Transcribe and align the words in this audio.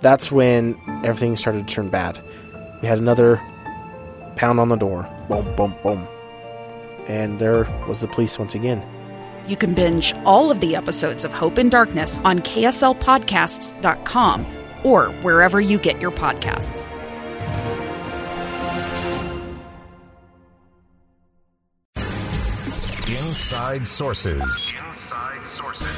That's 0.00 0.30
when 0.30 0.78
everything 1.04 1.36
started 1.36 1.66
to 1.66 1.74
turn 1.74 1.88
bad. 1.88 2.20
We 2.82 2.88
had 2.88 2.98
another 2.98 3.40
pound 4.36 4.60
on 4.60 4.68
the 4.68 4.76
door. 4.76 5.08
Boom, 5.28 5.54
boom, 5.56 5.74
boom. 5.82 6.06
And 7.08 7.38
there 7.38 7.64
was 7.88 8.00
the 8.00 8.08
police 8.08 8.38
once 8.38 8.54
again. 8.54 8.82
You 9.48 9.56
can 9.56 9.74
binge 9.74 10.14
all 10.24 10.50
of 10.50 10.60
the 10.60 10.76
episodes 10.76 11.24
of 11.24 11.32
Hope 11.32 11.58
in 11.58 11.68
Darkness 11.68 12.20
on 12.24 12.40
KSLPodcasts.com 12.40 14.46
or 14.82 15.10
wherever 15.22 15.60
you 15.60 15.78
get 15.78 16.00
your 16.00 16.10
podcasts. 16.10 16.90
Inside 23.56 23.86
Sources. 23.86 24.72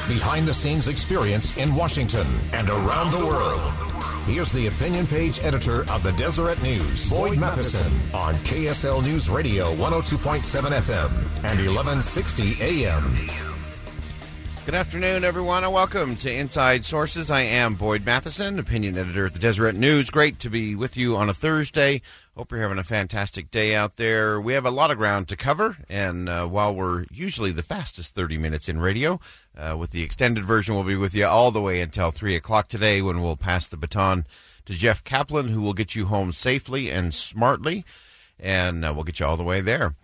Behind 0.06 0.46
the 0.46 0.52
scenes 0.52 0.88
experience 0.88 1.56
in 1.56 1.74
Washington 1.74 2.26
and 2.52 2.68
around 2.68 3.10
the 3.10 3.24
world. 3.24 3.88
Here's 4.28 4.52
the 4.52 4.66
opinion 4.66 5.06
page 5.06 5.42
editor 5.42 5.91
of 5.91 6.02
the 6.02 6.12
Deseret 6.12 6.62
News, 6.62 7.09
Boyd 7.09 7.38
Matheson, 7.38 7.90
on 8.12 8.34
KSL 8.34 9.02
News 9.02 9.30
Radio 9.30 9.74
102.7 9.76 10.43
FM 10.82 11.10
and 11.45 11.59
1160 11.59 12.56
AM. 12.60 13.57
Good 14.69 14.74
afternoon, 14.74 15.24
everyone, 15.24 15.65
and 15.65 15.73
welcome 15.73 16.15
to 16.16 16.30
Inside 16.30 16.85
Sources. 16.85 17.30
I 17.30 17.41
am 17.41 17.74
Boyd 17.74 18.05
Matheson, 18.05 18.59
opinion 18.59 18.99
editor 18.99 19.24
at 19.24 19.33
the 19.33 19.38
Deseret 19.38 19.74
News. 19.74 20.11
Great 20.11 20.38
to 20.41 20.51
be 20.51 20.74
with 20.74 20.95
you 20.95 21.16
on 21.16 21.30
a 21.30 21.33
Thursday. 21.33 22.02
Hope 22.37 22.51
you're 22.51 22.61
having 22.61 22.77
a 22.77 22.85
fantastic 22.85 23.51
day 23.51 23.74
out 23.74 23.96
there. 23.96 24.39
We 24.39 24.52
have 24.52 24.66
a 24.66 24.71
lot 24.71 24.91
of 24.91 24.99
ground 24.99 25.27
to 25.29 25.39
cover, 25.39 25.79
and 25.89 26.29
uh, 26.29 26.46
while 26.49 26.77
we're 26.77 27.07
usually 27.11 27.51
the 27.51 27.63
fastest 27.63 28.15
30 28.15 28.37
minutes 28.37 28.69
in 28.69 28.79
radio, 28.79 29.19
uh, 29.57 29.74
with 29.74 29.93
the 29.93 30.02
extended 30.02 30.45
version, 30.45 30.74
we'll 30.74 30.85
be 30.85 30.96
with 30.96 31.15
you 31.15 31.24
all 31.24 31.51
the 31.51 31.63
way 31.63 31.80
until 31.80 32.11
3 32.11 32.37
o'clock 32.37 32.69
today 32.69 33.01
when 33.01 33.23
we'll 33.23 33.39
pass 33.39 33.69
the 33.69 33.79
baton 33.79 34.27
to 34.66 34.74
Jeff 34.74 35.02
Kaplan, 35.02 35.49
who 35.49 35.63
will 35.63 35.73
get 35.73 35.95
you 35.95 36.05
home 36.05 36.30
safely 36.30 36.91
and 36.91 37.15
smartly, 37.15 37.87
and 38.39 38.85
uh, 38.85 38.93
we'll 38.95 39.05
get 39.05 39.19
you 39.19 39.24
all 39.24 39.39
the 39.39 39.43
way 39.43 39.63
there. 39.63 39.95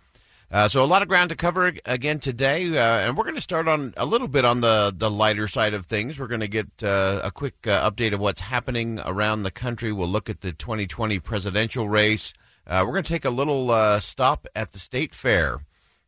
Uh, 0.51 0.69
so 0.69 0.83
a 0.83 0.85
lot 0.85 1.01
of 1.01 1.07
ground 1.07 1.29
to 1.29 1.35
cover 1.35 1.73
again 1.85 2.19
today, 2.19 2.77
uh, 2.77 2.99
and 2.99 3.17
we're 3.17 3.23
going 3.23 3.35
to 3.35 3.41
start 3.41 3.67
on 3.67 3.93
a 3.97 4.05
little 4.05 4.27
bit 4.27 4.45
on 4.45 4.61
the 4.61 4.93
the 4.95 5.09
lighter 5.09 5.47
side 5.47 5.73
of 5.73 5.85
things. 5.87 6.19
We're 6.19 6.27
going 6.27 6.41
to 6.41 6.47
get 6.47 6.83
uh, 6.83 7.21
a 7.23 7.31
quick 7.31 7.65
uh, 7.65 7.89
update 7.89 8.13
of 8.13 8.19
what's 8.19 8.41
happening 8.41 8.99
around 9.03 9.41
the 9.43 9.51
country. 9.51 9.91
We'll 9.91 10.07
look 10.07 10.29
at 10.29 10.41
the 10.41 10.53
2020 10.53 11.19
presidential 11.19 11.89
race. 11.89 12.31
Uh, 12.67 12.83
we're 12.85 12.93
going 12.93 13.03
to 13.03 13.11
take 13.13 13.25
a 13.25 13.31
little 13.31 13.71
uh, 13.71 13.99
stop 13.99 14.45
at 14.55 14.71
the 14.71 14.79
state 14.79 15.15
fair, 15.15 15.61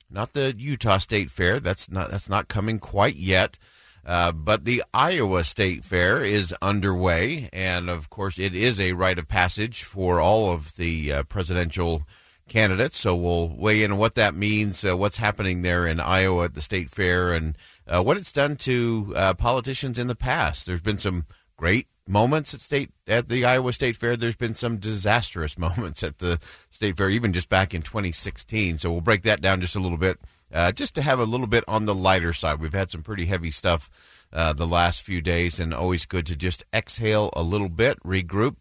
not 0.10 0.34
the 0.34 0.54
Utah 0.56 1.00
State 1.00 1.32
Fair. 1.32 1.60
That's 1.60 1.90
not 1.90 2.12
that's 2.12 2.30
not 2.30 2.48
coming 2.48 2.78
quite 2.78 3.16
yet. 3.16 3.58
but 4.06 4.66
the 4.66 4.84
Iowa 4.94 5.46
State 5.46 5.84
Fair 5.84 6.24
is 6.24 6.54
underway, 6.62 7.50
and 7.52 7.90
of 7.90 8.12
course, 8.12 8.38
it 8.38 8.54
is 8.54 8.80
a 8.80 8.94
rite 8.94 9.18
of 9.18 9.28
passage 9.28 9.82
for 9.82 10.20
all 10.22 10.52
of 10.52 10.76
the 10.76 11.24
presidential 11.24 12.04
candidates. 12.48 12.98
So 12.98 13.16
we'll 13.16 13.50
weigh 13.50 13.84
in 13.84 13.92
on 13.92 13.98
what 13.98 14.16
that 14.16 14.34
means, 14.34 14.83
uh, 14.83 14.95
what's 14.95 15.17
happening 15.17 15.61
there 15.61 15.88
in 15.88 15.99
Iowa 15.99 16.45
at 16.45 16.54
the 16.54 16.61
state 16.61 16.89
fair, 16.89 17.33
and 17.33 17.58
uh, 17.88 18.02
what 18.04 18.17
it's 18.17 18.32
done 18.32 18.55
to 18.58 19.14
uh, 19.16 19.33
politicians 19.33 19.98
in 19.98 20.08
the 20.08 20.16
past. 20.16 20.66
There's 20.66 20.82
been 20.82 20.98
some 20.98 21.26
great 21.58 21.88
moments 22.08 22.54
at 22.54 22.61
state 22.61 22.92
at 23.08 23.30
the 23.30 23.45
Iowa 23.45 23.73
State 23.73 23.95
Fair. 23.95 24.16
There's 24.16 24.36
been 24.36 24.55
some 24.55 24.77
disastrous 24.77 25.58
moments 25.58 26.04
at 26.04 26.20
the 26.20 26.39
state 26.70 26.98
fair, 26.98 27.10
even 27.10 27.33
just 27.33 27.49
back 27.49 27.73
in 27.73 27.82
2016. 27.82 28.80
So 28.80 28.92
we'll 28.92 29.02
break 29.02 29.23
that 29.23 29.42
down 29.42 29.61
just 29.61 29.76
a 29.76 29.80
little 29.80 29.98
bit, 29.98 30.20
uh, 30.54 30.72
just 30.72 30.95
to 30.95 31.02
have 31.02 31.20
a 31.20 31.26
little 31.26 31.48
bit 31.48 31.64
on 31.67 31.86
the 31.86 31.95
lighter 31.95 32.33
side. 32.33 32.60
We've 32.60 32.73
had 32.73 32.92
some 32.92 33.04
pretty 33.04 33.26
heavy 33.26 33.52
stuff. 33.52 33.89
Uh, 34.33 34.52
the 34.52 34.67
last 34.67 35.04
few 35.04 35.22
days, 35.22 35.58
and 35.58 35.73
always 35.73 36.05
good 36.05 36.26
to 36.26 36.36
just 36.36 36.61
exhale 36.73 37.30
a 37.32 37.42
little 37.42 37.70
bit, 37.70 37.98
regroup, 38.04 38.58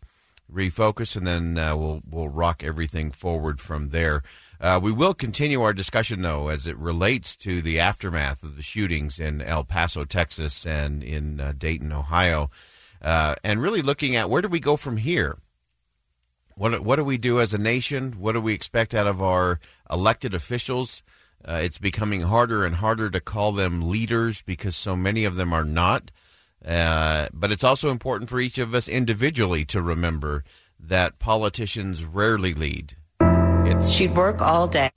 refocus, 0.53 1.17
and 1.17 1.27
then 1.27 1.59
uh, 1.59 1.77
we'll 1.77 2.03
we'll 2.09 2.29
rock 2.29 2.63
everything 2.65 3.11
forward 3.11 3.61
from 3.61 3.91
there. 3.91 4.23
Uh, 4.61 4.81
we 4.83 4.93
will 4.93 5.15
continue 5.15 5.63
our 5.63 5.73
discussion 5.73 6.23
though 6.23 6.49
as 6.49 6.67
it 6.67 6.77
relates 6.79 7.37
to 7.37 7.61
the 7.61 7.79
aftermath 7.79 8.43
of 8.43 8.57
the 8.57 8.63
shootings 8.63 9.21
in 9.21 9.43
El 9.43 9.65
Paso, 9.65 10.05
Texas, 10.05 10.67
and 10.67 11.03
in 11.03 11.41
uh, 11.41 11.53
Dayton, 11.57 11.93
Ohio, 11.93 12.51
uh, 13.03 13.35
and 13.45 13.61
really 13.61 13.83
looking 13.83 14.17
at 14.17 14.31
where 14.31 14.43
do 14.43 14.49
we 14.49 14.61
go 14.61 14.77
from 14.77 14.97
here. 14.97 15.39
What 16.57 16.81
what 16.81 16.97
do 16.97 17.05
we 17.05 17.19
do 17.19 17.41
as 17.41 17.53
a 17.53 17.59
nation? 17.59 18.13
What 18.19 18.33
do 18.33 18.41
we 18.41 18.55
expect 18.55 18.95
out 18.95 19.07
of 19.07 19.23
our 19.23 19.61
elected 19.91 20.33
officials? 20.33 21.03
Uh, 21.47 21.61
it's 21.63 21.79
becoming 21.79 22.23
harder 22.23 22.65
and 22.65 22.77
harder 22.77 23.11
to 23.11 23.21
call 23.21 23.53
them 23.53 23.89
leaders 23.89 24.43
because 24.43 24.75
so 24.75 24.97
many 24.97 25.25
of 25.25 25.37
them 25.37 25.53
are 25.53 25.65
not. 25.65 26.11
Uh, 26.67 27.29
but 27.33 27.53
it's 27.53 27.65
also 27.65 27.91
important 27.91 28.29
for 28.29 28.41
each 28.41 28.59
of 28.59 28.75
us 28.75 28.89
individually 28.89 29.65
to 29.65 29.81
remember 29.81 30.43
that 30.81 31.19
politicians 31.19 32.05
rarely 32.05 32.53
lead. 32.53 32.97
It's, 33.21 33.89
She'd 33.89 34.15
work 34.17 34.41
all 34.41 34.67
day. 34.67 34.91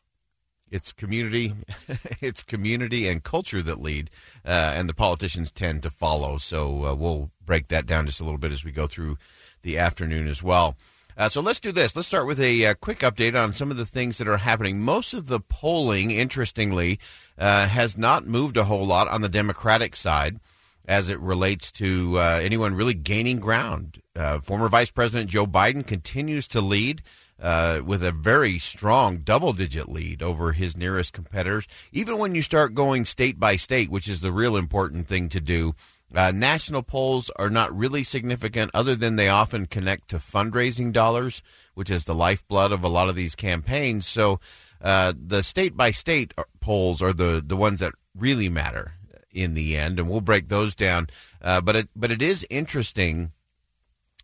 It's 0.72 0.92
community, 0.92 1.54
it's 2.22 2.44
community 2.44 3.08
and 3.08 3.24
culture 3.24 3.62
that 3.64 3.80
lead, 3.80 4.10
uh, 4.46 4.50
and 4.50 4.88
the 4.88 4.94
politicians 4.94 5.52
tend 5.52 5.84
to 5.84 5.90
follow. 5.90 6.38
So 6.38 6.86
uh, 6.86 6.96
we'll 6.96 7.32
break 7.44 7.70
that 7.70 7.86
down 7.86 8.06
just 8.06 8.20
a 8.20 8.24
little 8.24 8.38
bit 8.38 8.52
as 8.52 8.64
we 8.64 8.72
go 8.72 8.86
through 8.86 9.18
the 9.64 9.78
afternoon 9.78 10.28
as 10.28 10.44
well. 10.44 10.76
Uh, 11.18 11.28
so 11.28 11.42
let's 11.42 11.60
do 11.60 11.72
this. 11.72 11.96
Let's 11.96 12.08
start 12.08 12.28
with 12.28 12.40
a, 12.40 12.66
uh, 12.68 12.74
quick 12.76 13.00
update 13.00 13.42
on 13.42 13.52
some 13.52 13.72
of 13.72 13.78
the 13.78 13.86
things 13.86 14.20
that 14.20 14.28
are 14.28 14.38
happening. 14.38 14.80
Most 14.80 15.14
of 15.14 15.28
the 15.28 15.40
polling, 15.40 16.12
interestingly, 16.12 17.00
uh, 17.38 17.68
has 17.68 17.98
not 17.98 18.26
moved 18.26 18.56
a 18.56 18.64
whole 18.66 18.86
lot 18.86 19.08
on 19.08 19.22
the 19.22 19.28
Democratic 19.28 19.96
side 19.96 20.40
as 20.90 21.08
it 21.08 21.20
relates 21.20 21.72
to 21.72 22.18
uh, 22.18 22.40
anyone 22.42 22.74
really 22.74 22.96
gaining 22.96 23.40
ground. 23.40 24.02
Uh, 24.16 24.40
former 24.40 24.68
Vice 24.68 24.90
President 24.90 25.30
Joe 25.30 25.46
Biden 25.46 25.86
continues 25.86 26.48
to 26.48 26.62
lead 26.62 27.04
uh, 27.40 27.82
with 27.86 28.04
a 28.04 28.12
very 28.12 28.58
strong 28.58 29.20
double 29.20 29.54
digit 29.54 29.88
lead 29.88 30.24
over 30.24 30.52
his 30.52 30.76
nearest 30.76 31.14
competitors. 31.14 31.68
Even 31.92 32.18
when 32.18 32.34
you 32.34 32.42
start 32.42 32.74
going 32.74 33.06
state 33.06 33.40
by 33.40 33.56
state, 33.56 33.92
which 33.92 34.10
is 34.10 34.22
the 34.22 34.32
real 34.32 34.58
important 34.58 35.08
thing 35.08 35.30
to 35.30 35.40
do, 35.40 35.76
uh, 36.16 36.32
national 36.32 36.82
polls 36.82 37.30
are 37.36 37.52
not 37.52 37.78
really 37.78 38.04
significant 38.04 38.72
other 38.74 38.96
than 38.96 39.16
they 39.16 39.30
often 39.30 39.68
connect 39.68 40.08
to 40.10 40.18
fundraising 40.18 40.92
dollars, 40.92 41.44
which 41.76 41.92
is 41.92 42.06
the 42.06 42.16
lifeblood 42.16 42.72
of 42.72 42.84
a 42.84 42.90
lot 42.90 43.10
of 43.10 43.16
these 43.16 43.36
campaigns. 43.36 44.08
So 44.08 44.40
uh, 44.82 45.14
the 45.16 45.44
state 45.44 45.78
by 45.78 45.92
state 45.92 46.34
polls 46.60 47.00
are 47.00 47.14
the, 47.14 47.44
the 47.46 47.56
ones 47.56 47.80
that 47.82 47.94
really 48.16 48.50
matter 48.50 48.96
in 49.34 49.54
the 49.54 49.76
end, 49.76 50.00
and 50.00 50.10
we'll 50.10 50.22
break 50.22 50.50
those 50.50 50.76
down. 50.76 51.08
Uh, 51.42 51.62
but 51.62 51.76
it 51.76 51.90
but 51.96 52.12
it 52.12 52.22
is 52.22 52.46
interesting 52.50 53.32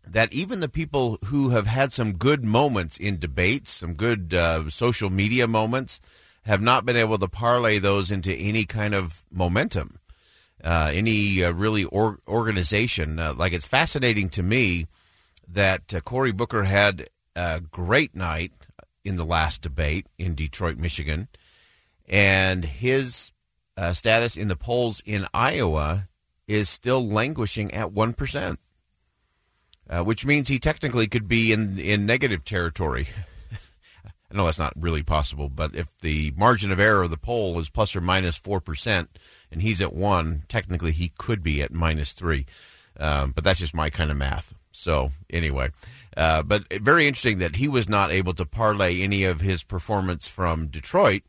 that 0.06 0.32
even 0.32 0.60
the 0.60 0.68
people 0.68 1.18
who 1.24 1.50
have 1.50 1.66
had 1.66 1.92
some 1.92 2.14
good 2.14 2.44
moments 2.44 2.96
in 2.96 3.18
debates, 3.18 3.72
some 3.72 3.94
good 3.94 4.32
uh, 4.32 4.68
social 4.70 5.10
media 5.10 5.46
moments, 5.48 6.00
have 6.44 6.62
not 6.62 6.86
been 6.86 6.96
able 6.96 7.18
to 7.18 7.28
parlay 7.28 7.78
those 7.78 8.10
into 8.10 8.32
any 8.32 8.64
kind 8.64 8.94
of 8.94 9.24
momentum, 9.32 9.98
uh, 10.62 10.90
any 10.94 11.42
uh, 11.42 11.50
really 11.50 11.84
or- 11.84 12.20
organization. 12.28 13.18
Uh, 13.18 13.34
like 13.34 13.52
it's 13.52 13.66
fascinating 13.66 14.28
to 14.28 14.42
me 14.42 14.86
that 15.48 15.92
uh, 15.92 16.00
Cory 16.00 16.32
Booker 16.32 16.64
had 16.64 17.08
a 17.34 17.60
great 17.60 18.14
night 18.14 18.52
in 19.04 19.16
the 19.16 19.24
last 19.24 19.60
debate 19.62 20.06
in 20.18 20.34
Detroit, 20.34 20.76
Michigan, 20.78 21.28
and 22.08 22.64
his 22.64 23.32
uh, 23.76 23.92
status 23.92 24.36
in 24.36 24.48
the 24.48 24.56
polls 24.56 25.02
in 25.04 25.26
Iowa 25.34 26.08
is 26.48 26.68
still 26.70 27.06
languishing 27.06 27.72
at 27.72 27.92
1%, 27.92 28.56
uh, 29.88 30.04
which 30.04 30.24
means 30.24 30.48
he 30.48 30.58
technically 30.58 31.06
could 31.06 31.28
be 31.28 31.52
in, 31.52 31.78
in 31.78 32.06
negative 32.06 32.44
territory. 32.44 33.08
I 34.30 34.36
know 34.36 34.46
that's 34.46 34.58
not 34.58 34.72
really 34.76 35.02
possible, 35.02 35.48
but 35.48 35.74
if 35.74 35.96
the 35.98 36.32
margin 36.36 36.72
of 36.72 36.80
error 36.80 37.02
of 37.02 37.10
the 37.10 37.16
poll 37.16 37.58
is 37.58 37.68
plus 37.68 37.94
or 37.94 38.00
minus 38.00 38.38
4% 38.38 39.06
and 39.52 39.62
he's 39.62 39.80
at 39.80 39.92
1, 39.92 40.44
technically 40.48 40.92
he 40.92 41.12
could 41.16 41.42
be 41.42 41.62
at 41.62 41.72
minus 41.72 42.12
3. 42.12 42.46
Um, 42.98 43.32
but 43.32 43.44
that's 43.44 43.60
just 43.60 43.74
my 43.74 43.90
kind 43.90 44.10
of 44.10 44.16
math. 44.16 44.54
So, 44.72 45.12
anyway, 45.30 45.70
uh, 46.16 46.42
but 46.42 46.70
very 46.72 47.06
interesting 47.06 47.38
that 47.38 47.56
he 47.56 47.66
was 47.66 47.88
not 47.88 48.10
able 48.10 48.34
to 48.34 48.44
parlay 48.44 49.00
any 49.00 49.24
of 49.24 49.40
his 49.40 49.62
performance 49.62 50.28
from 50.28 50.66
Detroit 50.66 51.22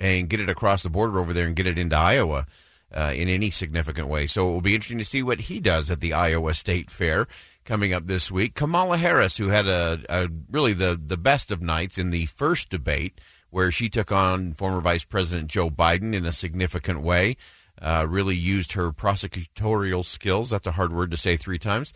and 0.00 0.28
get 0.28 0.40
it 0.40 0.48
across 0.48 0.82
the 0.82 0.90
border 0.90 1.18
over 1.18 1.32
there 1.32 1.46
and 1.46 1.56
get 1.56 1.66
it 1.66 1.78
into 1.78 1.96
Iowa 1.96 2.46
uh, 2.92 3.12
in 3.14 3.28
any 3.28 3.50
significant 3.50 4.08
way. 4.08 4.26
So 4.26 4.48
it 4.48 4.52
will 4.52 4.60
be 4.60 4.74
interesting 4.74 4.98
to 4.98 5.04
see 5.04 5.22
what 5.22 5.40
he 5.40 5.60
does 5.60 5.90
at 5.90 6.00
the 6.00 6.12
Iowa 6.12 6.54
State 6.54 6.90
Fair. 6.90 7.26
coming 7.68 7.92
up 7.92 8.06
this 8.06 8.30
week. 8.30 8.54
Kamala 8.54 8.96
Harris, 8.96 9.36
who 9.36 9.48
had 9.48 9.66
a, 9.66 10.00
a 10.08 10.28
really 10.50 10.72
the, 10.72 10.98
the 11.00 11.18
best 11.18 11.50
of 11.50 11.60
nights 11.60 11.98
in 11.98 12.10
the 12.10 12.24
first 12.24 12.70
debate, 12.70 13.20
where 13.50 13.70
she 13.70 13.90
took 13.90 14.10
on 14.10 14.54
former 14.54 14.80
Vice 14.80 15.04
President 15.04 15.48
Joe 15.48 15.68
Biden 15.68 16.14
in 16.14 16.24
a 16.24 16.32
significant 16.32 17.02
way, 17.02 17.36
uh, 17.80 18.06
really 18.08 18.34
used 18.34 18.72
her 18.72 18.90
prosecutorial 18.90 20.02
skills. 20.02 20.48
That's 20.48 20.66
a 20.66 20.72
hard 20.72 20.94
word 20.94 21.10
to 21.10 21.18
say 21.18 21.36
three 21.36 21.58
times. 21.58 21.92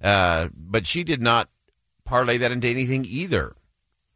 Uh, 0.00 0.48
but 0.54 0.86
she 0.86 1.02
did 1.02 1.20
not 1.20 1.48
parlay 2.04 2.38
that 2.38 2.52
into 2.52 2.68
anything 2.68 3.04
either. 3.04 3.56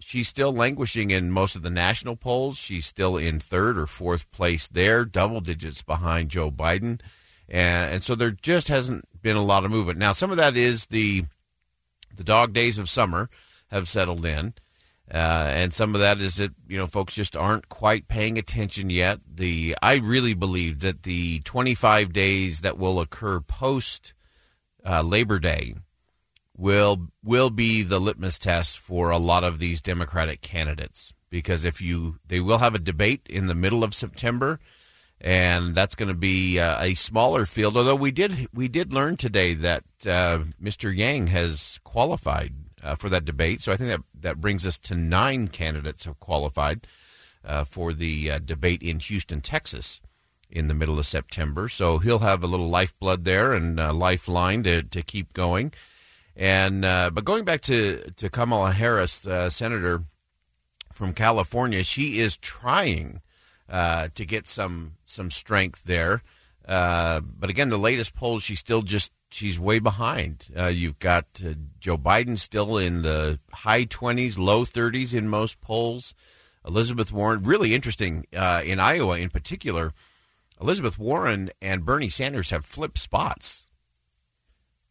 She's 0.02 0.28
still 0.28 0.52
languishing 0.52 1.10
in 1.10 1.30
most 1.30 1.56
of 1.56 1.62
the 1.62 1.70
national 1.70 2.16
polls. 2.16 2.58
She's 2.58 2.86
still 2.86 3.16
in 3.16 3.40
third 3.40 3.78
or 3.78 3.86
fourth 3.86 4.30
place 4.30 4.68
there, 4.68 5.04
double 5.04 5.40
digits 5.40 5.82
behind 5.82 6.30
Joe 6.30 6.50
Biden. 6.50 7.00
And, 7.48 7.94
and 7.94 8.04
so 8.04 8.14
there 8.14 8.30
just 8.30 8.68
hasn't 8.68 9.04
been 9.22 9.36
a 9.36 9.44
lot 9.44 9.64
of 9.64 9.70
movement. 9.70 9.98
Now, 9.98 10.12
some 10.12 10.30
of 10.30 10.36
that 10.36 10.56
is 10.56 10.86
the 10.86 11.24
the 12.14 12.24
dog 12.24 12.52
days 12.52 12.78
of 12.78 12.90
summer 12.90 13.30
have 13.68 13.88
settled 13.88 14.26
in. 14.26 14.54
Uh, 15.12 15.50
and 15.52 15.74
some 15.74 15.94
of 15.94 16.00
that 16.00 16.18
is 16.20 16.36
that 16.36 16.52
you 16.68 16.78
know 16.78 16.86
folks 16.86 17.14
just 17.14 17.36
aren't 17.36 17.68
quite 17.68 18.08
paying 18.08 18.38
attention 18.38 18.88
yet. 18.88 19.20
The 19.26 19.76
I 19.82 19.96
really 19.96 20.34
believe 20.34 20.80
that 20.80 21.02
the 21.02 21.40
25 21.40 22.12
days 22.12 22.62
that 22.62 22.78
will 22.78 23.00
occur 23.00 23.40
post 23.40 24.14
uh, 24.86 25.02
Labor 25.02 25.38
Day 25.38 25.74
will 26.56 27.08
will 27.24 27.50
be 27.50 27.82
the 27.82 28.00
litmus 28.00 28.38
test 28.38 28.78
for 28.78 29.10
a 29.10 29.18
lot 29.18 29.44
of 29.44 29.58
these 29.58 29.80
Democratic 29.80 30.42
candidates 30.42 31.12
because 31.30 31.64
if 31.64 31.80
you 31.80 32.18
they 32.26 32.40
will 32.40 32.58
have 32.58 32.74
a 32.74 32.78
debate 32.78 33.26
in 33.28 33.46
the 33.46 33.54
middle 33.54 33.82
of 33.82 33.94
September 33.94 34.60
and 35.22 35.74
that's 35.74 35.94
going 35.94 36.08
to 36.08 36.14
be 36.14 36.58
uh, 36.58 36.82
a 36.82 36.94
smaller 36.94 37.46
field. 37.46 37.76
Although 37.76 37.96
we 37.96 38.10
did 38.10 38.48
we 38.52 38.68
did 38.68 38.92
learn 38.92 39.16
today 39.16 39.54
that 39.54 39.84
uh, 40.04 40.40
Mr. 40.60 40.94
Yang 40.94 41.28
has 41.28 41.80
qualified 41.84 42.54
uh, 42.82 42.96
for 42.96 43.08
that 43.08 43.24
debate, 43.24 43.60
so 43.60 43.72
I 43.72 43.76
think 43.76 43.90
that 43.90 44.00
that 44.20 44.40
brings 44.40 44.66
us 44.66 44.78
to 44.80 44.94
nine 44.94 45.48
candidates 45.48 46.04
have 46.04 46.18
qualified 46.18 46.86
uh, 47.44 47.64
for 47.64 47.92
the 47.92 48.32
uh, 48.32 48.38
debate 48.40 48.82
in 48.82 48.98
Houston, 48.98 49.40
Texas, 49.40 50.00
in 50.50 50.66
the 50.66 50.74
middle 50.74 50.98
of 50.98 51.06
September. 51.06 51.68
So 51.68 51.98
he'll 51.98 52.18
have 52.18 52.42
a 52.42 52.48
little 52.48 52.68
lifeblood 52.68 53.24
there 53.24 53.52
and 53.52 53.78
a 53.78 53.92
lifeline 53.92 54.64
to 54.64 54.82
to 54.82 55.02
keep 55.02 55.32
going. 55.34 55.72
And 56.36 56.84
uh, 56.84 57.10
but 57.12 57.24
going 57.24 57.44
back 57.44 57.60
to 57.62 58.10
to 58.16 58.30
Kamala 58.30 58.72
Harris, 58.72 59.18
the 59.18 59.50
senator 59.50 60.04
from 60.92 61.12
California, 61.12 61.84
she 61.84 62.18
is 62.18 62.36
trying 62.36 63.20
uh, 63.68 64.08
to 64.14 64.24
get 64.24 64.48
some 64.48 64.94
some 65.04 65.30
strength 65.30 65.84
there. 65.84 66.22
Uh, 66.66 67.20
but 67.20 67.50
again, 67.50 67.68
the 67.68 67.78
latest 67.78 68.14
polls, 68.14 68.42
she's 68.42 68.60
still 68.60 68.82
just 68.82 69.12
she's 69.30 69.58
way 69.58 69.78
behind. 69.78 70.48
Uh, 70.56 70.68
you've 70.68 70.98
got 70.98 71.26
uh, 71.44 71.54
Joe 71.80 71.98
Biden 71.98 72.38
still 72.38 72.78
in 72.78 73.02
the 73.02 73.38
high 73.52 73.84
twenties, 73.84 74.38
low 74.38 74.64
thirties 74.64 75.12
in 75.12 75.28
most 75.28 75.60
polls. 75.60 76.14
Elizabeth 76.66 77.12
Warren, 77.12 77.42
really 77.42 77.74
interesting 77.74 78.24
uh, 78.34 78.62
in 78.64 78.78
Iowa 78.78 79.18
in 79.18 79.30
particular. 79.30 79.92
Elizabeth 80.60 80.96
Warren 80.98 81.50
and 81.60 81.84
Bernie 81.84 82.08
Sanders 82.08 82.50
have 82.50 82.64
flipped 82.64 82.98
spots. 82.98 83.66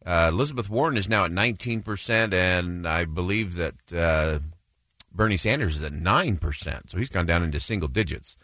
Uh, 0.04 0.30
Elizabeth 0.32 0.68
Warren 0.68 0.96
is 0.96 1.08
now 1.08 1.24
at 1.24 1.30
19%, 1.30 2.32
and 2.32 2.88
I 2.88 3.04
believe 3.04 3.56
that 3.56 4.42
Bernie 5.12 5.36
Sanders 5.36 5.76
is 5.76 5.82
at 5.82 5.92
9%. 5.92 6.90
So 6.90 6.98
he's 6.98 7.08
gone 7.08 7.26
down 7.26 7.42
into 7.42 7.60
single 7.60 7.88
digits 7.88 8.36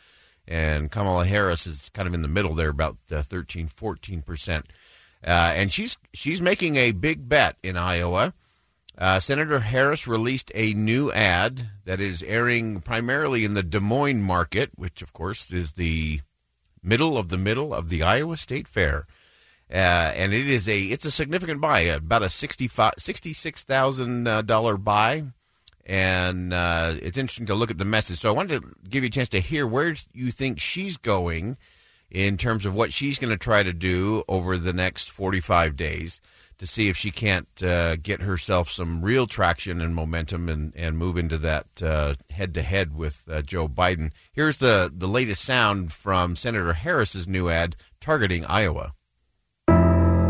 and 0.48 0.90
Kamala 0.90 1.26
Harris 1.26 1.66
is 1.66 1.90
kind 1.90 2.08
of 2.08 2.14
in 2.14 2.22
the 2.22 2.28
middle 2.28 2.54
there, 2.54 2.70
about 2.70 2.96
uh, 3.12 3.22
13, 3.22 3.68
14 3.68 4.22
percent. 4.22 4.66
Uh, 5.24 5.52
and 5.54 5.70
she's 5.70 5.98
she's 6.14 6.40
making 6.40 6.76
a 6.76 6.92
big 6.92 7.28
bet 7.28 7.56
in 7.62 7.76
Iowa. 7.76 8.32
Uh, 8.96 9.20
Senator 9.20 9.60
Harris 9.60 10.08
released 10.08 10.50
a 10.54 10.72
new 10.74 11.12
ad 11.12 11.68
that 11.84 12.00
is 12.00 12.22
airing 12.24 12.80
primarily 12.80 13.44
in 13.44 13.54
the 13.54 13.62
Des 13.62 13.80
Moines 13.80 14.22
market, 14.22 14.70
which 14.74 15.02
of 15.02 15.12
course 15.12 15.52
is 15.52 15.72
the 15.72 16.22
middle 16.82 17.18
of 17.18 17.28
the 17.28 17.38
middle 17.38 17.74
of 17.74 17.90
the 17.90 18.02
Iowa 18.02 18.36
State 18.36 18.66
Fair. 18.66 19.06
Uh, 19.70 20.12
and 20.16 20.32
it 20.32 20.48
is 20.48 20.68
a 20.68 20.80
it's 20.80 21.04
a 21.04 21.10
significant 21.10 21.60
buy, 21.60 21.80
about 21.80 22.22
a 22.22 22.30
sixty 22.30 22.68
five 22.68 22.94
sixty 22.98 23.32
six 23.32 23.64
thousand 23.64 24.26
uh, 24.26 24.42
dollar 24.42 24.76
buy 24.76 25.24
and 25.88 26.52
uh, 26.52 26.94
it's 27.00 27.16
interesting 27.16 27.46
to 27.46 27.54
look 27.54 27.70
at 27.70 27.78
the 27.78 27.84
message. 27.84 28.18
So 28.18 28.28
I 28.28 28.32
wanted 28.32 28.62
to 28.62 28.74
give 28.88 29.02
you 29.02 29.08
a 29.08 29.10
chance 29.10 29.30
to 29.30 29.40
hear 29.40 29.66
where 29.66 29.94
you 30.12 30.30
think 30.30 30.60
she's 30.60 30.98
going 30.98 31.56
in 32.10 32.36
terms 32.36 32.66
of 32.66 32.74
what 32.74 32.92
she's 32.92 33.18
going 33.18 33.30
to 33.30 33.38
try 33.38 33.62
to 33.62 33.72
do 33.72 34.22
over 34.28 34.58
the 34.58 34.72
next 34.72 35.10
45 35.10 35.76
days 35.76 36.20
to 36.58 36.66
see 36.66 36.88
if 36.88 36.96
she 36.96 37.10
can't 37.10 37.48
uh, 37.62 37.96
get 37.96 38.20
herself 38.20 38.70
some 38.70 39.02
real 39.02 39.26
traction 39.26 39.80
and 39.80 39.94
momentum 39.94 40.48
and, 40.48 40.74
and 40.76 40.98
move 40.98 41.16
into 41.16 41.38
that 41.38 41.66
head 42.30 42.52
to 42.54 42.62
head 42.62 42.94
with 42.94 43.24
uh, 43.30 43.40
Joe 43.42 43.68
Biden. 43.68 44.10
Here's 44.32 44.58
the, 44.58 44.92
the 44.94 45.08
latest 45.08 45.44
sound 45.44 45.92
from 45.92 46.36
Senator 46.36 46.72
Harris's 46.74 47.28
new 47.28 47.48
ad 47.48 47.76
targeting 48.00 48.44
Iowa. 48.44 48.94